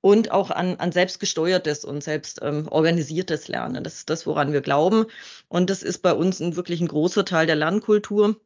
und 0.01 0.31
auch 0.31 0.51
an, 0.51 0.75
an 0.77 0.91
selbstgesteuertes 0.91 1.83
und 1.83 2.03
selbst 2.03 2.39
ähm, 2.41 2.67
organisiertes 2.69 3.47
Lernen. 3.47 3.83
Das 3.83 3.95
ist 3.95 4.09
das, 4.09 4.25
woran 4.25 4.53
wir 4.53 4.61
glauben. 4.61 5.05
Und 5.47 5.69
das 5.69 5.83
ist 5.83 5.99
bei 5.99 6.13
uns 6.13 6.39
ein, 6.39 6.55
wirklich 6.55 6.81
ein 6.81 6.87
großer 6.87 7.25
Teil 7.25 7.47
der 7.47 7.55
Lernkultur. 7.55 8.39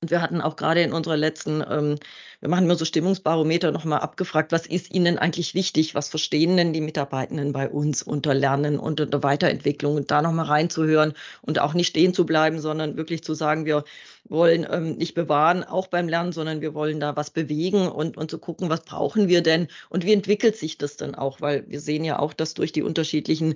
Und 0.00 0.10
wir 0.10 0.20
hatten 0.20 0.42
auch 0.42 0.56
gerade 0.56 0.82
in 0.82 0.92
unserer 0.92 1.16
letzten, 1.16 1.62
ähm, 1.66 1.98
wir 2.40 2.50
machen 2.50 2.66
immer 2.66 2.76
so 2.76 2.84
Stimmungsbarometer 2.84 3.72
nochmal 3.72 4.00
abgefragt, 4.00 4.52
was 4.52 4.66
ist 4.66 4.92
Ihnen 4.92 5.18
eigentlich 5.18 5.54
wichtig? 5.54 5.94
Was 5.94 6.10
verstehen 6.10 6.58
denn 6.58 6.74
die 6.74 6.82
Mitarbeitenden 6.82 7.52
bei 7.52 7.70
uns 7.70 8.02
unter 8.02 8.34
Lernen 8.34 8.78
und 8.78 9.00
unter 9.00 9.22
Weiterentwicklung? 9.22 9.96
Und 9.96 10.10
da 10.10 10.20
nochmal 10.20 10.46
reinzuhören 10.46 11.14
und 11.40 11.58
auch 11.58 11.72
nicht 11.72 11.88
stehen 11.88 12.12
zu 12.12 12.26
bleiben, 12.26 12.60
sondern 12.60 12.98
wirklich 12.98 13.24
zu 13.24 13.32
sagen, 13.32 13.64
wir 13.64 13.84
wollen 14.28 14.66
ähm, 14.70 14.96
nicht 14.96 15.14
bewahren, 15.14 15.64
auch 15.64 15.86
beim 15.86 16.08
Lernen, 16.08 16.32
sondern 16.32 16.60
wir 16.60 16.74
wollen 16.74 17.00
da 17.00 17.16
was 17.16 17.30
bewegen 17.30 17.88
und, 17.88 18.18
und 18.18 18.30
zu 18.30 18.38
gucken, 18.38 18.68
was 18.68 18.82
brauchen 18.84 19.28
wir 19.28 19.42
denn 19.42 19.68
und 19.88 20.04
wie 20.04 20.12
entwickelt 20.12 20.56
sich 20.56 20.76
das 20.76 20.96
denn 20.96 21.14
auch? 21.14 21.40
Weil 21.40 21.64
wir 21.68 21.80
sehen 21.80 22.04
ja 22.04 22.18
auch, 22.18 22.34
dass 22.34 22.54
durch 22.54 22.72
die 22.72 22.82
unterschiedlichen 22.82 23.54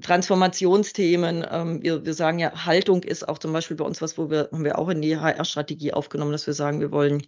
Transformationsthemen. 0.00 1.46
Ähm, 1.50 1.82
wir, 1.82 2.04
wir 2.04 2.14
sagen 2.14 2.38
ja, 2.38 2.64
Haltung 2.64 3.02
ist 3.02 3.28
auch 3.28 3.38
zum 3.38 3.52
Beispiel 3.52 3.76
bei 3.76 3.84
uns 3.84 4.00
was, 4.00 4.16
wo 4.16 4.30
wir, 4.30 4.48
haben 4.52 4.64
wir 4.64 4.78
auch 4.78 4.88
in 4.88 5.02
die 5.02 5.16
HR-Strategie 5.16 5.92
aufgenommen, 5.92 6.32
dass 6.32 6.46
wir 6.46 6.54
sagen, 6.54 6.80
wir 6.80 6.90
wollen 6.90 7.22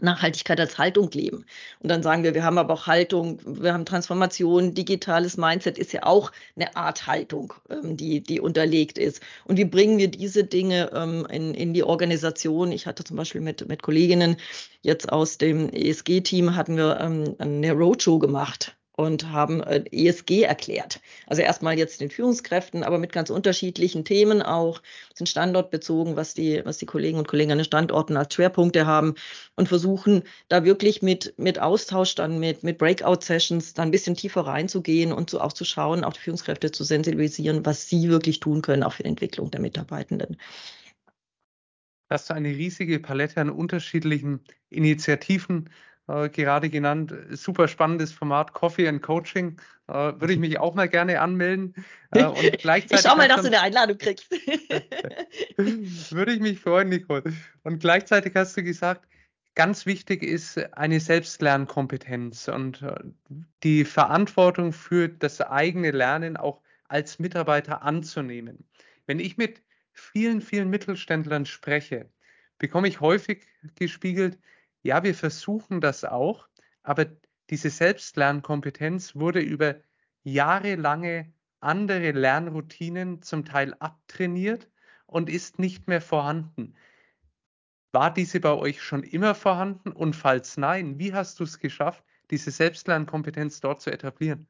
Nachhaltigkeit 0.00 0.60
als 0.60 0.78
Haltung 0.78 1.10
leben. 1.12 1.46
Und 1.80 1.90
dann 1.90 2.02
sagen 2.02 2.22
wir, 2.22 2.34
wir 2.34 2.44
haben 2.44 2.58
aber 2.58 2.74
auch 2.74 2.86
Haltung, 2.86 3.40
wir 3.46 3.72
haben 3.72 3.86
Transformation, 3.86 4.74
digitales 4.74 5.36
Mindset 5.36 5.78
ist 5.78 5.92
ja 5.92 6.02
auch 6.02 6.32
eine 6.54 6.76
Art 6.76 7.06
Haltung, 7.06 7.54
ähm, 7.70 7.96
die, 7.96 8.22
die 8.22 8.40
unterlegt 8.40 8.98
ist. 8.98 9.22
Und 9.44 9.56
wie 9.56 9.64
bringen 9.64 9.98
wir 9.98 10.08
diese 10.08 10.44
Dinge 10.44 10.90
ähm, 10.94 11.26
in, 11.30 11.54
in 11.54 11.72
die 11.72 11.84
Organisation? 11.84 12.72
Ich 12.72 12.86
hatte 12.86 13.04
zum 13.04 13.16
Beispiel 13.16 13.40
mit, 13.40 13.66
mit 13.68 13.82
Kolleginnen 13.82 14.36
jetzt 14.82 15.10
aus 15.10 15.38
dem 15.38 15.70
ESG-Team 15.70 16.54
hatten 16.56 16.76
wir 16.76 17.00
ähm, 17.00 17.34
eine 17.38 17.72
Roadshow 17.72 18.18
gemacht 18.18 18.75
und 18.96 19.30
haben 19.30 19.62
äh, 19.62 19.84
ESG 19.92 20.42
erklärt. 20.42 21.00
Also 21.26 21.42
erstmal 21.42 21.78
jetzt 21.78 22.00
den 22.00 22.10
Führungskräften, 22.10 22.82
aber 22.82 22.98
mit 22.98 23.12
ganz 23.12 23.28
unterschiedlichen 23.28 24.04
Themen 24.04 24.40
auch, 24.40 24.82
sind 25.14 25.28
standortbezogen, 25.28 26.16
was 26.16 26.32
die, 26.32 26.62
was 26.64 26.78
die 26.78 26.86
Kollegen 26.86 27.18
und 27.18 27.28
Kollegen 27.28 27.52
an 27.52 27.58
den 27.58 27.64
Standorten 27.64 28.16
als 28.16 28.34
Schwerpunkte 28.34 28.86
haben 28.86 29.14
und 29.54 29.68
versuchen 29.68 30.22
da 30.48 30.64
wirklich 30.64 31.02
mit, 31.02 31.34
mit 31.36 31.58
Austausch, 31.58 32.14
dann 32.14 32.38
mit, 32.38 32.62
mit 32.62 32.78
Breakout-Sessions 32.78 33.74
da 33.74 33.82
ein 33.82 33.90
bisschen 33.90 34.16
tiefer 34.16 34.42
reinzugehen 34.42 35.12
und 35.12 35.28
so 35.28 35.40
auch 35.40 35.52
zu 35.52 35.66
schauen, 35.66 36.02
auch 36.02 36.14
die 36.14 36.20
Führungskräfte 36.20 36.72
zu 36.72 36.82
sensibilisieren, 36.82 37.66
was 37.66 37.88
sie 37.88 38.08
wirklich 38.08 38.40
tun 38.40 38.62
können, 38.62 38.82
auch 38.82 38.94
für 38.94 39.02
die 39.02 39.10
Entwicklung 39.10 39.50
der 39.50 39.60
Mitarbeitenden. 39.60 40.38
Hast 42.08 42.30
du 42.30 42.34
eine 42.34 42.48
riesige 42.48 43.00
Palette 43.00 43.40
an 43.40 43.50
unterschiedlichen 43.50 44.40
Initiativen 44.70 45.68
äh, 46.08 46.28
gerade 46.28 46.70
genannt. 46.70 47.14
Super 47.30 47.68
spannendes 47.68 48.12
Format 48.12 48.52
Coffee 48.52 48.88
and 48.88 49.02
Coaching. 49.02 49.60
Äh, 49.88 49.92
würde 49.92 50.32
ich 50.32 50.38
mich 50.38 50.58
auch 50.58 50.74
mal 50.74 50.88
gerne 50.88 51.20
anmelden. 51.20 51.74
Äh, 52.12 52.24
und 52.24 52.36
gleichzeitig 52.58 53.04
ich 53.04 53.10
schau 53.10 53.16
mal, 53.16 53.28
dass 53.28 53.42
du 53.42 53.48
eine 53.48 53.60
Einladung 53.60 53.98
kriegst. 53.98 54.30
würde 55.56 56.32
ich 56.32 56.40
mich 56.40 56.60
freuen, 56.60 56.88
Nicole. 56.88 57.24
Und 57.62 57.80
gleichzeitig 57.80 58.34
hast 58.34 58.56
du 58.56 58.62
gesagt, 58.62 59.06
ganz 59.54 59.86
wichtig 59.86 60.22
ist 60.22 60.58
eine 60.76 61.00
Selbstlernkompetenz 61.00 62.48
und 62.48 62.82
äh, 62.82 62.94
die 63.62 63.84
Verantwortung 63.84 64.72
für 64.72 65.08
das 65.08 65.40
eigene 65.40 65.90
Lernen 65.90 66.36
auch 66.36 66.62
als 66.88 67.18
Mitarbeiter 67.18 67.82
anzunehmen. 67.82 68.64
Wenn 69.06 69.18
ich 69.18 69.36
mit 69.36 69.62
vielen, 69.92 70.40
vielen 70.40 70.70
Mittelständlern 70.70 71.46
spreche, 71.46 72.08
bekomme 72.58 72.88
ich 72.88 73.00
häufig 73.00 73.46
gespiegelt, 73.76 74.38
ja, 74.82 75.02
wir 75.02 75.14
versuchen 75.14 75.80
das 75.80 76.04
auch, 76.04 76.48
aber 76.82 77.06
diese 77.50 77.70
Selbstlernkompetenz 77.70 79.16
wurde 79.16 79.40
über 79.40 79.76
jahrelange 80.22 81.32
andere 81.60 82.12
Lernroutinen 82.12 83.22
zum 83.22 83.44
Teil 83.44 83.74
abtrainiert 83.74 84.70
und 85.06 85.30
ist 85.30 85.58
nicht 85.58 85.88
mehr 85.88 86.00
vorhanden. 86.00 86.74
War 87.92 88.12
diese 88.12 88.40
bei 88.40 88.52
euch 88.52 88.82
schon 88.82 89.02
immer 89.02 89.34
vorhanden? 89.34 89.92
Und 89.92 90.14
falls 90.14 90.56
nein, 90.56 90.98
wie 90.98 91.14
hast 91.14 91.40
du 91.40 91.44
es 91.44 91.58
geschafft, 91.58 92.04
diese 92.30 92.50
Selbstlernkompetenz 92.50 93.60
dort 93.60 93.80
zu 93.80 93.90
etablieren? 93.90 94.46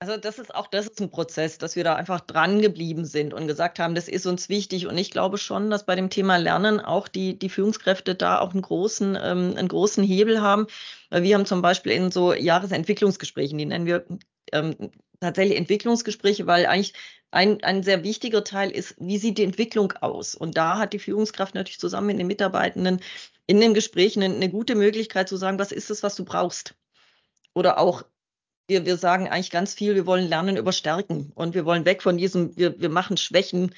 Also 0.00 0.16
das 0.18 0.38
ist 0.38 0.54
auch, 0.54 0.66
das 0.66 0.86
ist 0.86 1.00
ein 1.00 1.10
Prozess, 1.10 1.56
dass 1.56 1.76
wir 1.76 1.84
da 1.84 1.94
einfach 1.94 2.20
dran 2.20 2.60
geblieben 2.60 3.06
sind 3.06 3.32
und 3.32 3.46
gesagt 3.46 3.78
haben, 3.78 3.94
das 3.94 4.08
ist 4.08 4.26
uns 4.26 4.48
wichtig. 4.48 4.86
Und 4.86 4.98
ich 4.98 5.10
glaube 5.10 5.38
schon, 5.38 5.70
dass 5.70 5.86
bei 5.86 5.94
dem 5.94 6.10
Thema 6.10 6.36
Lernen 6.36 6.80
auch 6.80 7.08
die, 7.08 7.38
die 7.38 7.48
Führungskräfte 7.48 8.14
da 8.14 8.40
auch 8.40 8.52
einen 8.52 8.62
großen, 8.62 9.16
ähm, 9.16 9.54
einen 9.56 9.68
großen 9.68 10.04
Hebel 10.04 10.42
haben. 10.42 10.66
Wir 11.10 11.34
haben 11.36 11.46
zum 11.46 11.62
Beispiel 11.62 11.92
in 11.92 12.10
so 12.10 12.34
Jahresentwicklungsgesprächen, 12.34 13.56
die 13.56 13.66
nennen 13.66 13.86
wir 13.86 14.04
ähm, 14.52 14.90
tatsächlich 15.20 15.56
Entwicklungsgespräche, 15.56 16.46
weil 16.46 16.66
eigentlich 16.66 16.94
ein, 17.30 17.62
ein 17.64 17.82
sehr 17.82 18.04
wichtiger 18.04 18.44
Teil 18.44 18.70
ist, 18.70 18.94
wie 18.98 19.18
sieht 19.18 19.38
die 19.38 19.44
Entwicklung 19.44 19.92
aus? 19.92 20.34
Und 20.34 20.56
da 20.56 20.78
hat 20.78 20.92
die 20.92 20.98
Führungskraft 20.98 21.54
natürlich 21.54 21.80
zusammen 21.80 22.08
mit 22.08 22.18
den 22.18 22.26
Mitarbeitenden 22.26 23.00
in 23.46 23.60
dem 23.60 23.74
Gespräch 23.74 24.16
eine, 24.16 24.26
eine 24.26 24.50
gute 24.50 24.74
Möglichkeit 24.74 25.28
zu 25.28 25.36
sagen, 25.36 25.58
was 25.58 25.72
ist 25.72 25.90
es, 25.90 26.02
was 26.02 26.14
du 26.14 26.24
brauchst? 26.24 26.74
Oder 27.54 27.78
auch 27.78 28.04
wir, 28.66 28.86
wir 28.86 28.96
sagen 28.96 29.28
eigentlich 29.28 29.50
ganz 29.50 29.74
viel, 29.74 29.94
wir 29.94 30.06
wollen 30.06 30.28
lernen 30.28 30.56
über 30.56 30.72
Stärken 30.72 31.32
und 31.34 31.54
wir 31.54 31.64
wollen 31.64 31.84
weg 31.84 32.02
von 32.02 32.16
diesem, 32.16 32.56
wir, 32.56 32.80
wir 32.80 32.88
machen 32.88 33.16
Schwächen, 33.16 33.74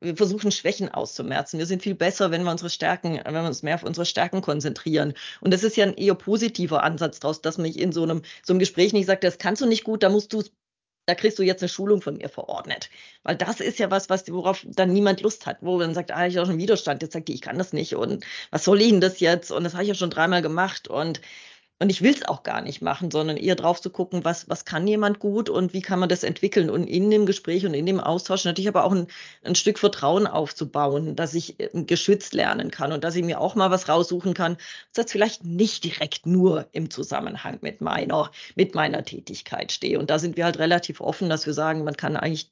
wir 0.00 0.16
versuchen 0.16 0.52
Schwächen 0.52 0.90
auszumerzen. 0.90 1.58
Wir 1.58 1.66
sind 1.66 1.82
viel 1.82 1.94
besser, 1.94 2.30
wenn 2.30 2.42
wir 2.44 2.50
unsere 2.50 2.68
Stärken, 2.68 3.18
wenn 3.24 3.34
wir 3.34 3.44
uns 3.44 3.62
mehr 3.62 3.76
auf 3.76 3.82
unsere 3.82 4.04
Stärken 4.04 4.42
konzentrieren. 4.42 5.14
Und 5.40 5.54
das 5.54 5.64
ist 5.64 5.76
ja 5.76 5.86
ein 5.86 5.94
eher 5.94 6.14
positiver 6.14 6.82
Ansatz 6.82 7.18
daraus, 7.18 7.40
dass 7.40 7.56
man 7.56 7.66
in 7.66 7.92
so 7.92 8.02
einem, 8.02 8.22
so 8.44 8.52
einem 8.52 8.60
Gespräch 8.60 8.92
nicht 8.92 9.06
sagt, 9.06 9.24
das 9.24 9.38
kannst 9.38 9.62
du 9.62 9.66
nicht 9.66 9.84
gut, 9.84 10.02
da 10.02 10.10
musst 10.10 10.32
du 10.32 10.42
da 11.06 11.14
kriegst 11.14 11.38
du 11.38 11.44
jetzt 11.44 11.62
eine 11.62 11.68
Schulung 11.68 12.02
von 12.02 12.16
mir 12.16 12.28
verordnet. 12.28 12.90
Weil 13.22 13.36
das 13.36 13.60
ist 13.60 13.78
ja 13.78 13.90
was, 13.90 14.10
was 14.10 14.28
worauf 14.30 14.66
dann 14.68 14.92
niemand 14.92 15.20
Lust 15.22 15.46
hat, 15.46 15.58
wo 15.60 15.78
man 15.78 15.94
sagt, 15.94 16.10
ah, 16.10 16.26
ich 16.26 16.36
habe 16.36 16.46
schon 16.46 16.58
Widerstand, 16.58 17.00
jetzt 17.00 17.12
sagt 17.12 17.28
die, 17.28 17.34
ich 17.34 17.42
kann 17.42 17.58
das 17.58 17.72
nicht 17.72 17.94
und 17.94 18.24
was 18.50 18.64
soll 18.64 18.80
ich 18.80 18.90
denn 18.90 19.00
das 19.00 19.20
jetzt? 19.20 19.52
Und 19.52 19.64
das 19.64 19.74
habe 19.74 19.84
ich 19.84 19.88
ja 19.88 19.94
schon 19.94 20.10
dreimal 20.10 20.42
gemacht 20.42 20.88
und 20.88 21.20
und 21.78 21.90
ich 21.90 22.00
will 22.00 22.14
es 22.14 22.24
auch 22.24 22.42
gar 22.42 22.62
nicht 22.62 22.80
machen, 22.80 23.10
sondern 23.10 23.36
eher 23.36 23.54
drauf 23.54 23.82
zu 23.82 23.90
gucken, 23.90 24.24
was, 24.24 24.48
was 24.48 24.64
kann 24.64 24.86
jemand 24.86 25.18
gut 25.18 25.50
und 25.50 25.74
wie 25.74 25.82
kann 25.82 25.98
man 25.98 26.08
das 26.08 26.22
entwickeln 26.22 26.70
und 26.70 26.86
in 26.86 27.10
dem 27.10 27.26
Gespräch 27.26 27.66
und 27.66 27.74
in 27.74 27.84
dem 27.84 28.00
Austausch 28.00 28.44
natürlich 28.46 28.68
aber 28.68 28.84
auch 28.84 28.92
ein, 28.92 29.08
ein 29.44 29.54
Stück 29.54 29.78
Vertrauen 29.78 30.26
aufzubauen, 30.26 31.16
dass 31.16 31.34
ich 31.34 31.60
äh, 31.60 31.68
geschützt 31.82 32.32
lernen 32.32 32.70
kann 32.70 32.92
und 32.92 33.04
dass 33.04 33.14
ich 33.14 33.24
mir 33.24 33.40
auch 33.40 33.56
mal 33.56 33.70
was 33.70 33.90
raussuchen 33.90 34.32
kann, 34.32 34.56
das 34.94 35.12
vielleicht 35.12 35.44
nicht 35.44 35.84
direkt 35.84 36.24
nur 36.24 36.66
im 36.72 36.88
Zusammenhang 36.88 37.58
mit 37.60 37.82
meiner, 37.82 38.30
mit 38.54 38.74
meiner 38.74 39.04
Tätigkeit 39.04 39.70
stehe. 39.70 39.98
Und 39.98 40.08
da 40.08 40.18
sind 40.18 40.38
wir 40.38 40.46
halt 40.46 40.58
relativ 40.58 41.02
offen, 41.02 41.28
dass 41.28 41.44
wir 41.44 41.52
sagen, 41.52 41.84
man 41.84 41.96
kann 41.96 42.16
eigentlich 42.16 42.50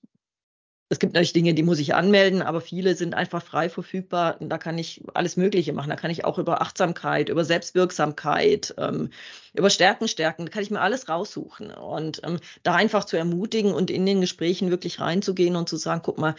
es 0.94 1.00
gibt 1.00 1.14
natürlich 1.14 1.32
Dinge, 1.32 1.54
die 1.54 1.64
muss 1.64 1.80
ich 1.80 1.92
anmelden, 1.96 2.40
aber 2.40 2.60
viele 2.60 2.94
sind 2.94 3.14
einfach 3.14 3.42
frei 3.42 3.68
verfügbar. 3.68 4.40
Und 4.40 4.48
da 4.48 4.58
kann 4.58 4.78
ich 4.78 5.02
alles 5.12 5.36
Mögliche 5.36 5.72
machen. 5.72 5.90
Da 5.90 5.96
kann 5.96 6.12
ich 6.12 6.24
auch 6.24 6.38
über 6.38 6.62
Achtsamkeit, 6.62 7.30
über 7.30 7.44
Selbstwirksamkeit, 7.44 8.74
ähm, 8.78 9.10
über 9.54 9.70
Stärken 9.70 10.06
stärken, 10.06 10.46
da 10.46 10.52
kann 10.52 10.62
ich 10.62 10.70
mir 10.70 10.80
alles 10.80 11.08
raussuchen. 11.08 11.72
Und 11.72 12.20
ähm, 12.22 12.38
da 12.62 12.76
einfach 12.76 13.04
zu 13.06 13.16
ermutigen 13.16 13.74
und 13.74 13.90
in 13.90 14.06
den 14.06 14.20
Gesprächen 14.20 14.70
wirklich 14.70 15.00
reinzugehen 15.00 15.56
und 15.56 15.68
zu 15.68 15.76
sagen, 15.76 16.02
guck 16.04 16.18
mal, 16.18 16.36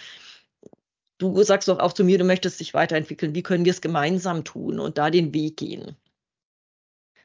du 1.17 1.43
sagst 1.43 1.67
doch 1.67 1.79
auch 1.79 1.91
zu 1.91 2.05
mir, 2.05 2.17
du 2.17 2.23
möchtest 2.23 2.61
dich 2.61 2.73
weiterentwickeln. 2.73 3.35
Wie 3.35 3.43
können 3.43 3.65
wir 3.65 3.73
es 3.73 3.81
gemeinsam 3.81 4.45
tun 4.45 4.79
und 4.79 4.97
da 4.97 5.09
den 5.09 5.33
Weg 5.33 5.57
gehen? 5.57 5.97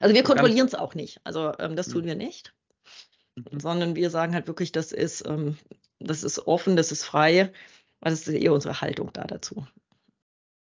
Also 0.01 0.16
wir 0.16 0.25
kontrollieren 0.25 0.66
es 0.66 0.75
auch 0.75 0.97
nicht. 0.97 1.21
Also 1.23 1.53
ähm, 1.61 1.77
das 1.77 1.87
tun 1.87 2.07
wir 2.07 2.16
nicht. 2.16 2.55
Mhm. 3.37 3.61
Sondern 3.61 3.95
wir 3.95 4.11
sagen 4.11 4.35
halt 4.35 4.49
wirklich, 4.49 4.73
das 4.73 4.90
ist, 4.90 5.25
ähm, 5.29 5.57
das 6.01 6.23
ist 6.25 6.47
offen, 6.47 6.77
das 6.77 6.93
ist 6.93 7.05
frei. 7.05 7.53
Das 8.01 8.27
ist 8.27 8.29
eher 8.29 8.53
unsere 8.53 8.81
Haltung 8.81 9.13
da 9.13 9.25
dazu. 9.25 9.67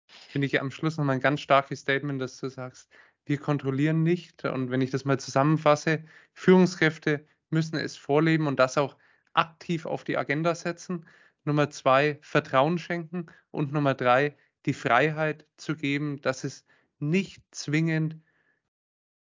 Finde 0.06 0.46
ich 0.46 0.60
am 0.60 0.70
Schluss 0.70 0.96
nochmal 0.96 1.16
ein 1.16 1.20
ganz 1.20 1.40
starkes 1.40 1.80
Statement, 1.80 2.20
dass 2.20 2.38
du 2.38 2.48
sagst, 2.48 2.90
wir 3.24 3.38
kontrollieren 3.38 4.02
nicht. 4.02 4.44
Und 4.44 4.70
wenn 4.70 4.80
ich 4.80 4.90
das 4.90 5.04
mal 5.04 5.20
zusammenfasse, 5.20 6.04
Führungskräfte 6.34 7.24
müssen 7.50 7.76
es 7.76 7.96
vorleben 7.96 8.46
und 8.46 8.58
das 8.58 8.76
auch 8.76 8.96
aktiv 9.34 9.86
auf 9.86 10.02
die 10.02 10.16
Agenda 10.16 10.54
setzen. 10.54 11.06
Nummer 11.44 11.70
zwei, 11.70 12.18
Vertrauen 12.20 12.78
schenken. 12.78 13.26
Und 13.50 13.72
Nummer 13.72 13.94
drei, 13.94 14.36
die 14.66 14.74
Freiheit 14.74 15.46
zu 15.56 15.76
geben, 15.76 16.20
dass 16.20 16.42
es 16.44 16.66
nicht 16.98 17.42
zwingend 17.52 18.16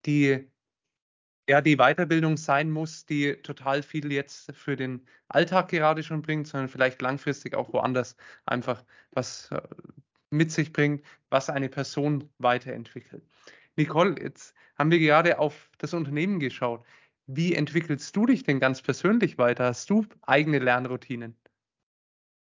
die 0.06 0.48
ja, 1.48 1.62
die 1.62 1.78
Weiterbildung 1.78 2.38
sein 2.38 2.72
muss, 2.72 3.06
die 3.06 3.36
total 3.44 3.84
viel 3.84 4.12
jetzt 4.12 4.52
für 4.56 4.76
den 4.76 5.06
Alltag 5.28 5.70
gerade 5.70 6.04
schon 6.04 6.22
bringt, 6.22 6.48
sondern 6.48 6.70
vielleicht 6.70 7.02
langfristig 7.02 7.56
auch 7.56 7.72
woanders 7.74 8.16
einfach 8.46 8.84
was 9.12 9.52
äh, 9.52 9.62
mit 10.32 10.52
sich 10.52 10.74
bringt, 10.74 11.06
was 11.30 11.50
eine 11.50 11.70
Person 11.70 12.30
weiterentwickelt. 12.40 13.24
Nicole, 13.76 14.20
jetzt 14.22 14.56
haben 14.78 14.92
wir 14.92 15.00
gerade 15.00 15.40
auf 15.40 15.70
das 15.78 15.94
Unternehmen 15.94 16.40
geschaut. 16.40 16.86
Wie 17.28 17.54
entwickelst 17.56 18.16
du 18.16 18.26
dich 18.26 18.44
denn 18.44 18.60
ganz 18.60 18.82
persönlich 18.82 19.38
weiter? 19.38 19.66
Hast 19.66 19.90
du 19.90 20.06
eigene 20.24 20.60
Lernroutinen? 20.60 21.36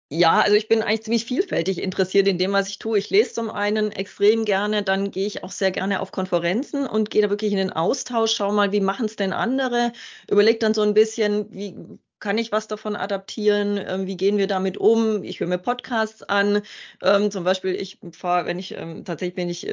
Ja, 0.10 0.39
also 0.39 0.56
ich 0.56 0.70
bin 0.70 0.82
eigentlich 0.82 1.04
ziemlich 1.04 1.26
vielfältig 1.26 1.82
interessiert 1.82 2.28
in 2.30 2.38
dem, 2.38 2.54
was 2.54 2.70
ich 2.70 2.80
tue. 2.80 2.98
Ich 2.98 3.10
lese 3.10 3.34
zum 3.34 3.50
einen 3.50 3.91
extrem 3.91 4.46
gerne, 4.46 4.82
dann 4.82 5.12
gehe 5.12 5.28
ich 5.28 5.43
auch 5.43 5.52
sehr 5.52 5.72
gerne 5.72 6.00
auf 6.00 6.13
Konferenzen 6.13 6.88
und 6.88 7.10
gehe 7.10 7.22
da 7.22 7.30
wirklich 7.30 7.52
in 7.52 7.58
den 7.58 7.74
Austausch, 7.74 8.34
schau 8.34 8.54
mal, 8.54 8.72
wie 8.72 8.80
machen 8.80 9.06
es 9.08 9.17
denn 9.17 9.34
andere, 9.34 9.91
überlege 10.32 10.60
dann 10.60 10.74
so 10.74 10.82
ein 10.82 10.93
bisschen, 10.93 11.52
wie 11.54 11.76
kann 12.20 12.38
ich 12.38 12.52
was 12.54 12.67
davon 12.67 12.96
adaptieren? 12.96 13.78
Ähm, 13.86 14.08
wie 14.08 14.15
gehen 14.17 14.38
wir 14.38 14.48
damit 14.48 14.78
um? 14.78 15.24
Ich 15.24 15.39
höre 15.39 15.48
mir 15.48 15.60
Podcasts 15.60 16.24
an. 16.24 16.62
Ähm, 17.04 17.30
zum 17.30 17.43
Beispiel, 17.43 17.76
ich 17.76 18.00
fahre, 18.13 18.46
wenn 18.48 18.58
ich 18.58 18.72
ähm, 18.76 19.04
tatsächlich 19.06 19.36
bin 19.36 19.50
ich 19.50 19.67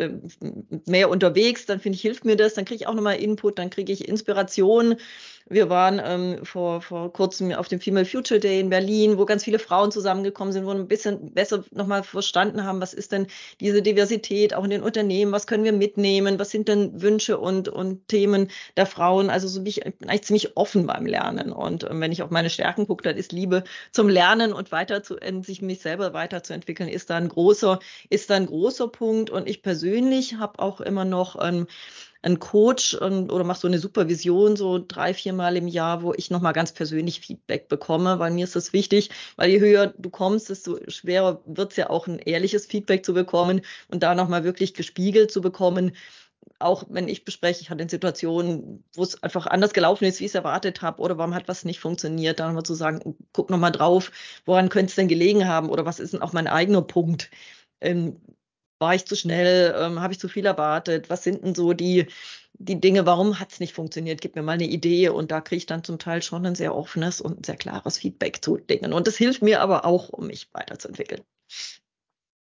mehr 0.87 1.09
unterwegs, 1.11 1.65
dann 1.67 1.81
finde 1.81 1.97
ich, 1.97 2.03
hilft 2.03 2.25
mir 2.25 2.37
das, 2.37 2.55
dann 2.55 2.65
kriege 2.65 2.83
ich 2.83 2.87
auch 2.87 2.95
nochmal 2.95 3.17
Input, 3.21 3.59
dann 3.59 3.71
kriege 3.71 3.93
ich 3.93 4.09
Inspiration. 4.09 4.97
Wir 5.47 5.69
waren 5.69 6.01
ähm, 6.03 6.43
vor, 6.43 6.81
vor 6.81 7.13
kurzem 7.13 7.53
auf 7.53 7.69
dem 7.69 7.79
Female 7.79 8.07
Future 8.07 8.41
Day 8.41 8.61
in 8.61 8.71
Berlin, 8.71 9.19
wo 9.19 9.27
ganz 9.27 9.45
viele 9.45 9.59
Frauen 9.59 9.93
zusammengekommen 9.93 10.55
sind, 10.55 10.65
wo 10.65 10.69
wir 10.69 10.77
ein 10.77 10.89
bisschen 10.89 11.35
besser 11.35 11.65
nochmal 11.71 12.03
verstanden 12.03 12.65
haben, 12.65 12.81
was 12.81 12.95
ist 12.95 13.13
denn 13.13 13.27
diese 13.61 13.83
Diversität 13.83 14.55
auch 14.55 14.65
in 14.65 14.71
den 14.71 14.83
Unternehmen, 14.83 15.33
was 15.33 15.47
können 15.47 15.65
wir 15.65 15.75
mitnehmen, 15.75 16.39
was 16.39 16.51
sind 16.51 16.69
denn 16.69 17.03
Wünsche 17.03 17.37
und, 17.37 17.69
und 17.69 18.09
Themen 18.09 18.51
der 18.79 18.87
Frauen. 18.87 19.29
Also 19.29 19.47
so 19.47 19.61
bin 19.61 19.67
ich, 19.67 19.85
eigentlich 19.85 20.23
ziemlich 20.23 20.57
offen 20.57 20.87
beim 20.87 21.05
Lernen. 21.05 21.53
Und 21.53 21.85
ähm, 21.85 22.01
wenn 22.01 22.13
ich 22.13 22.23
auf 22.23 22.31
meine 22.31 22.49
Stärken 22.49 22.87
gucke, 22.87 23.03
dann 23.03 23.19
ist 23.19 23.33
Liebe 23.33 23.65
zum 23.93 24.09
Lernen 24.09 24.55
und 24.55 24.73
weiter 24.73 25.03
zu, 25.03 25.19
sich 25.43 25.61
mich 25.61 25.83
selber 25.83 26.15
weiterzuentwickeln, 26.15 26.89
ist 26.89 27.11
da 27.11 27.17
ein 27.17 27.29
großer, 27.29 27.81
ist 28.09 28.31
da 28.31 28.37
ein 28.37 28.47
großer 28.47 28.89
Punkt. 28.89 29.29
Und 29.29 29.47
ich 29.47 29.61
persönlich 29.61 30.37
habe 30.37 30.59
auch 30.59 30.81
immer 30.81 31.05
noch 31.05 31.37
ähm, 31.39 31.67
einen 32.25 32.39
Coach 32.39 32.95
und, 32.95 33.31
oder 33.31 33.45
mache 33.45 33.61
so 33.61 33.69
eine 33.69 33.79
Supervision 33.79 34.57
so 34.57 34.83
drei, 34.87 35.13
vier 35.15 35.33
Mal 35.33 35.57
im 35.57 35.69
Jahr, 35.69 36.03
wo 36.03 36.15
ich 36.15 36.31
nochmal 36.31 36.55
ganz 36.55 36.73
persönlich 36.73 37.21
Feedback 37.21 37.69
bekomme, 37.69 38.19
weil 38.19 38.33
mir 38.33 38.45
ist 38.45 38.57
das 38.57 38.73
wichtig, 38.73 39.11
weil 39.37 39.51
je 39.51 39.61
höher 39.61 39.89
du 39.99 40.11
kommst, 40.11 40.49
desto 40.49 40.79
schwerer 40.89 41.43
wird 41.47 41.73
es 41.73 41.77
ja 41.77 41.91
auch 41.91 42.07
ein 42.07 42.19
ehrliches 42.19 42.67
Feedback 42.67 43.05
zu 43.05 43.15
bekommen 43.15 43.61
und 43.89 44.03
da 44.03 44.15
nochmal 44.15 44.45
wirklich 44.45 44.75
gespiegelt 44.75 45.31
zu 45.31 45.41
bekommen 45.41 45.93
auch 46.59 46.85
wenn 46.89 47.09
ich 47.09 47.25
bespreche, 47.25 47.63
ich 47.63 47.71
hatte 47.71 47.89
Situationen, 47.89 48.85
wo 48.95 49.03
es 49.03 49.23
einfach 49.23 49.47
anders 49.47 49.73
gelaufen 49.73 50.05
ist, 50.05 50.21
wie 50.21 50.25
ich 50.25 50.31
es 50.31 50.35
erwartet 50.35 50.83
habe, 50.83 51.01
oder 51.03 51.19
warum 51.19 51.35
hat 51.35 51.49
was 51.49 51.65
nicht 51.65 51.81
funktioniert, 51.81 52.41
dann 52.41 52.55
mal 52.55 52.65
zu 52.65 52.75
sagen, 52.75 53.17
guck 53.33 53.51
nochmal 53.51 53.73
drauf, 53.73 54.13
woran 54.45 54.69
könnte 54.69 54.91
es 54.91 54.95
denn 54.95 55.09
gelegen 55.09 55.49
haben, 55.49 55.69
oder 55.71 55.85
was 55.85 56.01
ist 56.01 56.13
denn 56.13 56.23
auch 56.23 56.33
mein 56.33 56.47
eigener 56.47 56.83
Punkt? 56.83 57.31
Ähm, 57.81 58.21
war 58.79 58.95
ich 58.95 59.07
zu 59.07 59.17
schnell? 59.17 59.75
Ähm, 59.77 60.01
Habe 60.01 60.13
ich 60.13 60.21
zu 60.21 60.29
viel 60.29 60.47
erwartet? 60.47 61.11
Was 61.11 61.23
sind 61.23 61.45
denn 61.45 61.55
so 61.55 61.73
die, 61.73 62.07
die 62.55 62.81
Dinge, 62.81 63.07
warum 63.07 63.39
hat 63.41 63.53
es 63.53 63.61
nicht 63.61 63.75
funktioniert? 63.75 64.21
Gib 64.21 64.37
mir 64.37 64.43
mal 64.43 64.53
eine 64.53 64.67
Idee. 64.67 65.09
Und 65.09 65.31
da 65.31 65.41
kriege 65.41 65.59
ich 65.59 65.67
dann 65.67 65.85
zum 65.85 65.99
Teil 65.99 66.23
schon 66.23 66.45
ein 66.47 66.55
sehr 66.55 66.75
offenes 66.75 67.21
und 67.21 67.41
ein 67.41 67.45
sehr 67.45 67.57
klares 67.57 67.99
Feedback 67.99 68.45
zu 68.45 68.57
Dingen. 68.57 68.93
Und 68.93 69.07
das 69.07 69.17
hilft 69.17 69.43
mir 69.43 69.61
aber 69.61 69.85
auch, 69.85 70.09
um 70.11 70.27
mich 70.27 70.49
weiterzuentwickeln. 70.53 71.23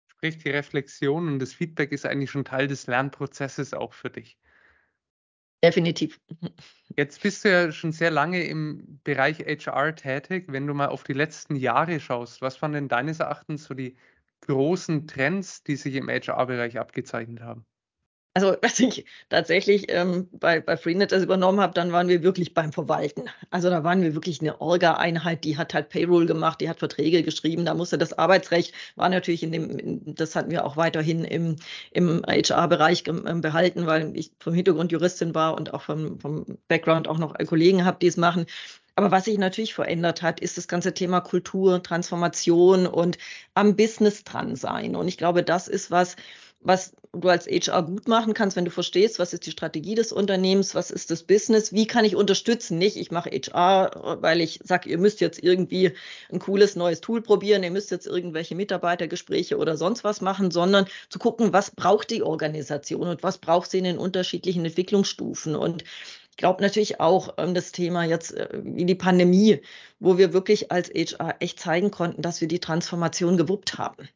Sprich, 0.09 0.39
die 0.39 0.51
Reflexion 0.51 1.29
und 1.29 1.39
das 1.39 1.53
Feedback 1.53 1.93
ist 1.93 2.07
eigentlich 2.07 2.31
schon 2.31 2.45
Teil 2.45 2.69
des 2.69 2.87
Lernprozesses 2.87 3.75
auch 3.75 3.93
für 3.93 4.11
dich. 4.11 4.39
Definitiv. 5.63 6.21
Jetzt 6.97 7.23
bist 7.23 7.45
du 7.45 7.51
ja 7.51 7.73
schon 7.73 7.93
sehr 7.93 8.11
lange 8.11 8.45
im 8.45 9.01
Bereich 9.05 9.41
HR 9.41 9.95
tätig. 9.97 10.45
Wenn 10.49 10.67
du 10.67 10.75
mal 10.75 10.89
auf 10.89 11.03
die 11.03 11.13
letzten 11.13 11.57
Jahre 11.57 11.99
schaust, 11.99 12.41
was 12.41 12.61
waren 12.63 12.73
denn 12.73 12.89
deines 12.89 13.21
Erachtens 13.21 13.65
so 13.65 13.75
die 13.75 13.97
großen 14.43 15.07
Trends, 15.07 15.63
die 15.63 15.77
sich 15.77 15.95
im 15.95 16.09
HR-Bereich 16.09 16.79
abgezeichnet 16.79 17.41
haben? 17.41 17.67
Also, 18.37 18.49
als 18.63 18.79
ich 18.81 19.07
tatsächlich 19.31 19.87
ähm, 19.89 20.29
bei, 20.31 20.61
bei 20.61 20.77
Freenet 20.77 21.11
das 21.11 21.23
übernommen 21.23 21.59
habe, 21.59 21.73
dann 21.73 21.91
waren 21.91 22.09
wir 22.09 22.23
wirklich 22.23 22.53
beim 22.53 22.71
Verwalten. 22.71 23.31
Also 23.51 23.71
da 23.71 23.83
waren 23.83 24.03
wir 24.03 24.15
wirklich 24.15 24.43
eine 24.43 24.61
Orga-Einheit, 24.61 25.43
die 25.45 25.57
hat 25.57 25.73
halt 25.73 25.89
Payroll 25.89 26.27
gemacht, 26.27 26.61
die 26.61 26.69
hat 26.69 26.79
Verträge 26.79 27.23
geschrieben, 27.23 27.65
da 27.65 27.73
musste 27.73 27.97
das 27.97 28.13
Arbeitsrecht, 28.13 28.75
war 28.95 29.09
natürlich 29.09 29.43
in 29.43 29.53
dem, 29.53 30.15
das 30.15 30.37
hatten 30.37 30.51
wir 30.51 30.67
auch 30.67 30.77
weiterhin 30.77 31.25
im, 31.25 31.57
im 31.93 32.23
HR-Bereich 32.27 33.05
ähm, 33.07 33.41
behalten, 33.41 33.87
weil 33.87 34.15
ich 34.15 34.33
vom 34.39 34.53
Hintergrund 34.53 34.93
Juristin 34.93 35.35
war 35.35 35.55
und 35.55 35.73
auch 35.73 35.83
vom, 35.83 36.21
vom 36.21 36.45
Background 36.69 37.09
auch 37.09 37.19
noch 37.19 37.35
Kollegen 37.47 37.87
habe, 37.87 37.99
die 38.03 38.09
es 38.09 38.19
machen. 38.19 38.45
Aber 38.97 39.11
was 39.11 39.27
sich 39.27 39.37
natürlich 39.37 39.75
verändert 39.75 40.23
hat, 40.23 40.41
ist 40.41 40.57
das 40.57 40.69
ganze 40.69 40.95
Thema 40.95 41.21
Kultur, 41.21 41.83
Transformation 41.83 42.87
und 42.87 43.19
am 43.53 43.77
Business 43.77 44.25
dran 44.25 44.57
sein. 44.57 44.97
Und 44.97 45.07
ich 45.07 45.19
glaube, 45.19 45.43
das 45.43 45.69
ist 45.69 45.91
was, 45.91 46.17
was 46.63 46.95
du 47.13 47.29
als 47.29 47.47
HR 47.47 47.83
gut 47.83 48.09
machen 48.09 48.35
kannst, 48.35 48.57
wenn 48.57 48.65
du 48.65 48.71
verstehst, 48.71 49.19
was 49.19 49.33
ist 49.33 49.47
die 49.47 49.51
Strategie 49.51 49.95
des 49.95 50.13
Unternehmens, 50.13 50.75
was 50.75 50.91
ist 50.91 51.11
das 51.11 51.23
Business, 51.23 51.73
wie 51.73 51.87
kann 51.87 52.05
ich 52.05 52.17
unterstützen. 52.17 52.79
Nicht, 52.79 52.97
ich 52.97 53.11
mache 53.11 53.31
HR, 53.31 54.19
weil 54.21 54.41
ich 54.41 54.61
sage, 54.65 54.89
ihr 54.89 54.99
müsst 54.99 55.21
jetzt 55.21 55.43
irgendwie 55.43 55.93
ein 56.31 56.39
cooles 56.39 56.77
neues 56.77 57.01
Tool 57.01 57.23
probieren, 57.23 57.63
ihr 57.63 57.71
müsst 57.71 57.91
jetzt 57.91 58.07
irgendwelche 58.07 58.55
Mitarbeitergespräche 58.55 59.59
oder 59.59 59.77
sonst 59.77 60.05
was 60.05 60.21
machen, 60.21 60.51
sondern 60.51 60.87
zu 61.09 61.19
gucken, 61.19 61.53
was 61.53 61.71
braucht 61.71 62.11
die 62.11 62.23
Organisation 62.23 63.09
und 63.09 63.23
was 63.23 63.39
braucht 63.39 63.71
sie 63.71 63.79
in 63.79 63.85
den 63.85 63.99
unterschiedlichen 63.99 64.65
Entwicklungsstufen. 64.65 65.55
Und 65.55 65.85
ich 66.37 66.41
glaube 66.41 66.63
natürlich 66.63 67.01
auch 67.01 67.33
ähm, 67.39 67.55
das 67.55 67.73
Thema 67.73 68.05
jetzt 68.05 68.35
äh, 68.35 68.49
wie 68.63 68.85
die 68.85 68.95
Pandemie, 68.95 69.63
wo 70.01 70.19
wir 70.19 70.35
wirklich 70.35 70.71
als 70.71 70.91
HR 70.91 71.37
echt 71.41 71.59
zeigen 71.59 71.91
konnten, 71.91 72.21
dass 72.21 72.43
wir 72.43 72.49
die 72.49 72.61
Transformation 72.61 73.39
gewuppt 73.39 73.79
haben. 73.79 74.07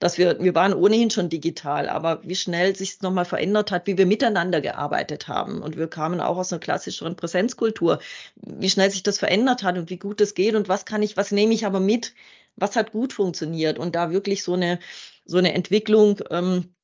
Dass 0.00 0.18
wir, 0.18 0.42
wir 0.42 0.56
waren 0.56 0.74
ohnehin 0.74 1.08
schon 1.08 1.28
digital, 1.28 1.88
aber 1.88 2.20
wie 2.24 2.34
schnell 2.34 2.74
sich 2.74 2.94
es 2.94 3.02
nochmal 3.02 3.26
verändert 3.26 3.70
hat, 3.70 3.86
wie 3.86 3.96
wir 3.96 4.06
miteinander 4.06 4.60
gearbeitet 4.60 5.28
haben. 5.28 5.62
Und 5.62 5.76
wir 5.76 5.86
kamen 5.86 6.20
auch 6.20 6.36
aus 6.36 6.52
einer 6.52 6.58
klassischeren 6.58 7.14
Präsenzkultur, 7.14 8.00
wie 8.34 8.70
schnell 8.70 8.90
sich 8.90 9.04
das 9.04 9.20
verändert 9.20 9.62
hat 9.62 9.78
und 9.78 9.88
wie 9.88 9.98
gut 9.98 10.20
es 10.20 10.34
geht 10.34 10.56
und 10.56 10.68
was 10.68 10.84
kann 10.84 11.04
ich, 11.04 11.16
was 11.16 11.30
nehme 11.30 11.54
ich 11.54 11.64
aber 11.64 11.78
mit, 11.78 12.12
was 12.56 12.74
hat 12.74 12.90
gut 12.90 13.12
funktioniert 13.12 13.78
und 13.78 13.94
da 13.94 14.10
wirklich 14.10 14.42
so 14.42 14.54
eine, 14.54 14.80
so 15.24 15.38
eine 15.38 15.54
Entwicklung, 15.54 16.18
ähm, 16.30 16.74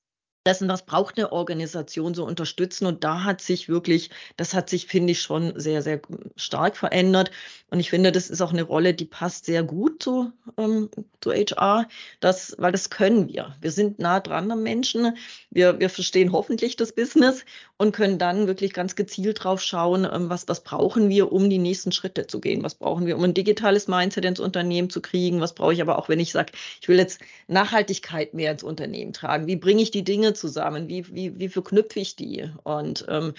dessen, 0.47 0.69
was 0.69 0.85
braucht 0.85 1.17
eine 1.17 1.33
Organisation 1.33 2.15
so 2.15 2.25
unterstützen. 2.25 2.87
Und 2.87 3.03
da 3.03 3.25
hat 3.25 3.41
sich 3.41 3.69
wirklich, 3.69 4.11
das 4.37 4.55
hat 4.55 4.69
sich, 4.69 4.87
finde 4.87 5.13
ich, 5.13 5.23
schon 5.23 5.59
sehr, 5.59 5.83
sehr 5.83 6.01
stark 6.37 6.77
verändert. 6.77 7.31
Und 7.71 7.81
ich 7.81 7.91
finde, 7.91 8.13
das 8.13 8.31
ist 8.31 8.41
auch 8.41 8.53
eine 8.53 8.63
Rolle, 8.63 8.95
die 8.95 9.07
passt 9.07 9.47
sehr 9.47 9.63
gut 9.63 10.03
zu, 10.03 10.33
ähm, 10.59 10.91
zu 11.21 11.33
HR, 11.33 11.89
das, 12.21 12.55
weil 12.59 12.73
das 12.73 12.91
können 12.91 13.29
wir. 13.29 13.57
Wir 13.61 13.73
sind 13.73 13.99
nah 13.99 14.21
dran 14.21 14.51
am 14.53 14.63
Menschen. 14.63 15.17
Wir, 15.51 15.81
wir 15.81 15.91
verstehen 15.91 16.33
hoffentlich 16.33 16.77
das 16.77 16.93
Business 16.93 17.45
und 17.77 17.93
können 17.93 18.19
dann 18.19 18.47
wirklich 18.47 18.73
ganz 18.73 18.95
gezielt 18.95 19.43
drauf 19.43 19.61
schauen, 19.61 20.05
ähm, 20.05 20.29
was, 20.29 20.47
was 20.47 20.63
brauchen 20.63 21.09
wir, 21.09 21.33
um 21.33 21.51
die 21.51 21.59
nächsten 21.59 21.91
Schritte 21.91 22.27
zu 22.27 22.41
gehen? 22.41 22.63
Was 22.63 22.75
brauchen 22.75 23.07
wir, 23.07 23.17
um 23.17 23.25
ein 23.25 23.35
digitales 23.35 23.89
Mindset 23.89 24.25
ins 24.25 24.41
Unternehmen 24.41 24.91
zu 24.91 25.01
kriegen? 25.01 25.41
Was 25.41 25.55
brauche 25.55 25.73
ich 25.73 25.81
aber 25.81 25.99
auch, 25.99 26.09
wenn 26.09 26.21
ich 26.21 26.33
sage, 26.33 26.53
ich 26.81 26.89
will 26.89 26.99
jetzt 26.99 27.21
Nachhaltigkeit 27.49 28.35
mehr 28.35 28.53
ins 28.53 28.63
Unternehmen 28.63 29.13
tragen? 29.13 29.47
Wie 29.47 29.57
bringe 29.57 29.83
ich 29.83 29.91
die 29.91 30.05
Zusammen? 30.35 30.89
Wie, 30.89 31.09
wie, 31.15 31.39
wie 31.39 31.49
verknüpfe 31.49 32.01
ich 32.01 32.17
die? 32.17 32.51
Und 32.63 33.07
ähm, 33.09 33.35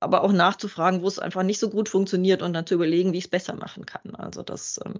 aber 0.00 0.22
auch 0.22 0.32
nachzufragen, 0.32 1.02
wo 1.02 1.08
es 1.08 1.18
einfach 1.18 1.42
nicht 1.42 1.60
so 1.60 1.70
gut 1.70 1.88
funktioniert 1.88 2.42
und 2.42 2.52
dann 2.52 2.66
zu 2.66 2.74
überlegen, 2.74 3.12
wie 3.12 3.18
ich 3.18 3.24
es 3.24 3.30
besser 3.30 3.54
machen 3.54 3.86
kann. 3.86 4.14
Also 4.14 4.42
das. 4.42 4.80
Ähm 4.84 4.94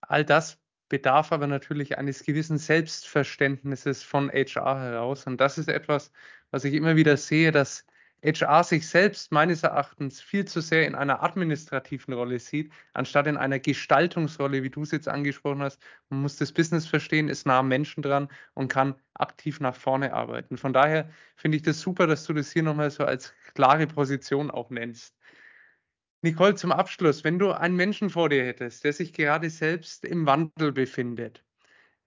All 0.00 0.24
das 0.24 0.58
bedarf 0.88 1.32
aber 1.32 1.46
natürlich 1.46 1.98
eines 1.98 2.24
gewissen 2.24 2.58
Selbstverständnisses 2.58 4.02
von 4.02 4.30
HR 4.30 4.80
heraus. 4.80 5.26
Und 5.26 5.38
das 5.38 5.58
ist 5.58 5.68
etwas, 5.68 6.12
was 6.50 6.64
ich 6.64 6.74
immer 6.74 6.96
wieder 6.96 7.16
sehe, 7.16 7.52
dass 7.52 7.84
HR 8.22 8.64
sich 8.64 8.88
selbst 8.88 9.30
meines 9.30 9.62
Erachtens 9.62 10.20
viel 10.20 10.44
zu 10.44 10.60
sehr 10.60 10.86
in 10.86 10.96
einer 10.96 11.22
administrativen 11.22 12.14
Rolle 12.14 12.38
sieht, 12.40 12.72
anstatt 12.92 13.28
in 13.28 13.36
einer 13.36 13.60
Gestaltungsrolle, 13.60 14.62
wie 14.64 14.70
du 14.70 14.82
es 14.82 14.90
jetzt 14.90 15.08
angesprochen 15.08 15.62
hast. 15.62 15.80
Man 16.08 16.22
muss 16.22 16.36
das 16.36 16.52
Business 16.52 16.86
verstehen, 16.86 17.28
ist 17.28 17.46
nah 17.46 17.60
am 17.60 17.68
Menschen 17.68 18.02
dran 18.02 18.28
und 18.54 18.68
kann 18.68 18.96
aktiv 19.14 19.60
nach 19.60 19.76
vorne 19.76 20.12
arbeiten. 20.12 20.56
Von 20.56 20.72
daher 20.72 21.10
finde 21.36 21.56
ich 21.56 21.62
das 21.62 21.80
super, 21.80 22.06
dass 22.08 22.24
du 22.24 22.32
das 22.32 22.50
hier 22.50 22.64
nochmal 22.64 22.90
so 22.90 23.04
als 23.04 23.34
klare 23.54 23.86
Position 23.86 24.50
auch 24.50 24.70
nennst. 24.70 25.16
Nicole, 26.22 26.56
zum 26.56 26.72
Abschluss, 26.72 27.22
wenn 27.22 27.38
du 27.38 27.52
einen 27.52 27.76
Menschen 27.76 28.10
vor 28.10 28.28
dir 28.28 28.44
hättest, 28.44 28.82
der 28.82 28.92
sich 28.92 29.12
gerade 29.12 29.48
selbst 29.50 30.04
im 30.04 30.26
Wandel 30.26 30.72
befindet, 30.72 31.44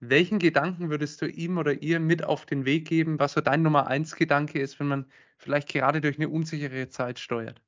welchen 0.02 0.40
Gedanken 0.40 0.90
würdest 0.90 1.22
du 1.22 1.28
ihm 1.28 1.58
oder 1.58 1.82
ihr 1.82 2.00
mit 2.00 2.24
auf 2.24 2.46
den 2.46 2.66
Weg 2.66 2.88
geben, 2.88 3.20
was 3.20 3.34
so 3.34 3.42
dein 3.42 3.62
Nummer 3.62 3.88
eins 3.88 4.16
Gedanke 4.16 4.60
ist, 4.60 4.80
wenn 4.80 4.88
man 4.88 5.06
vielleicht 5.38 5.70
gerade 5.70 6.02
durch 6.02 6.18
eine 6.18 6.28
unsichere 6.28 6.90
Zeit 6.90 7.20
steuert? 7.20 7.62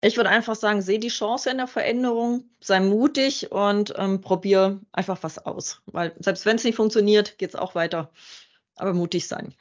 Ich 0.00 0.16
würde 0.18 0.28
einfach 0.28 0.56
sagen, 0.56 0.82
sehe 0.82 0.98
die 0.98 1.08
Chance 1.08 1.48
in 1.50 1.56
der 1.56 1.66
Veränderung, 1.66 2.50
sei 2.60 2.80
mutig 2.80 3.50
und 3.50 3.94
ähm, 3.96 4.20
probier 4.20 4.80
einfach 4.92 5.22
was 5.22 5.38
aus. 5.38 5.80
Weil 5.86 6.14
selbst 6.18 6.44
wenn 6.44 6.56
es 6.56 6.64
nicht 6.64 6.76
funktioniert, 6.76 7.38
geht 7.38 7.50
es 7.50 7.56
auch 7.56 7.74
weiter. 7.74 8.12
Aber 8.76 8.92
mutig 8.92 9.26
sein. 9.28 9.54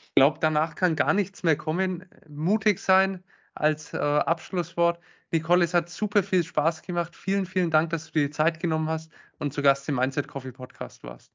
Ich 0.00 0.14
glaube, 0.16 0.38
danach 0.40 0.74
kann 0.74 0.96
gar 0.96 1.14
nichts 1.14 1.44
mehr 1.44 1.56
kommen. 1.56 2.04
Mutig 2.28 2.80
sein 2.80 3.22
als 3.56 3.92
äh, 3.92 3.98
Abschlusswort. 3.98 4.98
Nicole, 5.32 5.64
es 5.64 5.74
hat 5.74 5.88
super 5.90 6.22
viel 6.22 6.44
Spaß 6.44 6.82
gemacht. 6.82 7.16
Vielen, 7.16 7.46
vielen 7.46 7.70
Dank, 7.70 7.90
dass 7.90 8.06
du 8.06 8.12
dir 8.12 8.26
die 8.26 8.30
Zeit 8.30 8.60
genommen 8.60 8.88
hast 8.88 9.10
und 9.38 9.52
zu 9.52 9.62
Gast 9.62 9.88
im 9.88 9.96
Mindset 9.96 10.28
Coffee 10.28 10.52
Podcast 10.52 11.02
warst. 11.02 11.32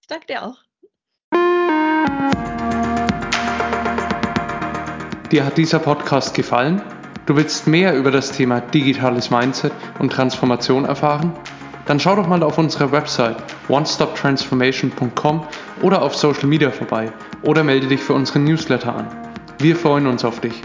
Ich 0.00 0.06
danke 0.06 0.26
dir 0.26 0.42
auch. 0.42 0.58
Dir 5.30 5.44
hat 5.44 5.56
dieser 5.56 5.78
Podcast 5.78 6.34
gefallen? 6.34 6.82
Du 7.26 7.34
willst 7.36 7.66
mehr 7.66 7.96
über 7.96 8.10
das 8.10 8.32
Thema 8.32 8.60
digitales 8.60 9.30
Mindset 9.30 9.72
und 9.98 10.12
Transformation 10.12 10.84
erfahren? 10.84 11.32
Dann 11.86 11.98
schau 11.98 12.16
doch 12.16 12.26
mal 12.26 12.42
auf 12.42 12.58
unserer 12.58 12.92
Website 12.92 13.36
onestoptransformation.com 13.68 15.46
oder 15.82 16.02
auf 16.02 16.14
Social 16.14 16.46
Media 16.46 16.70
vorbei 16.70 17.12
oder 17.42 17.64
melde 17.64 17.88
dich 17.88 18.00
für 18.00 18.12
unseren 18.14 18.44
Newsletter 18.44 18.94
an. 18.94 19.08
Wir 19.58 19.74
freuen 19.74 20.06
uns 20.06 20.24
auf 20.24 20.40
dich. 20.40 20.62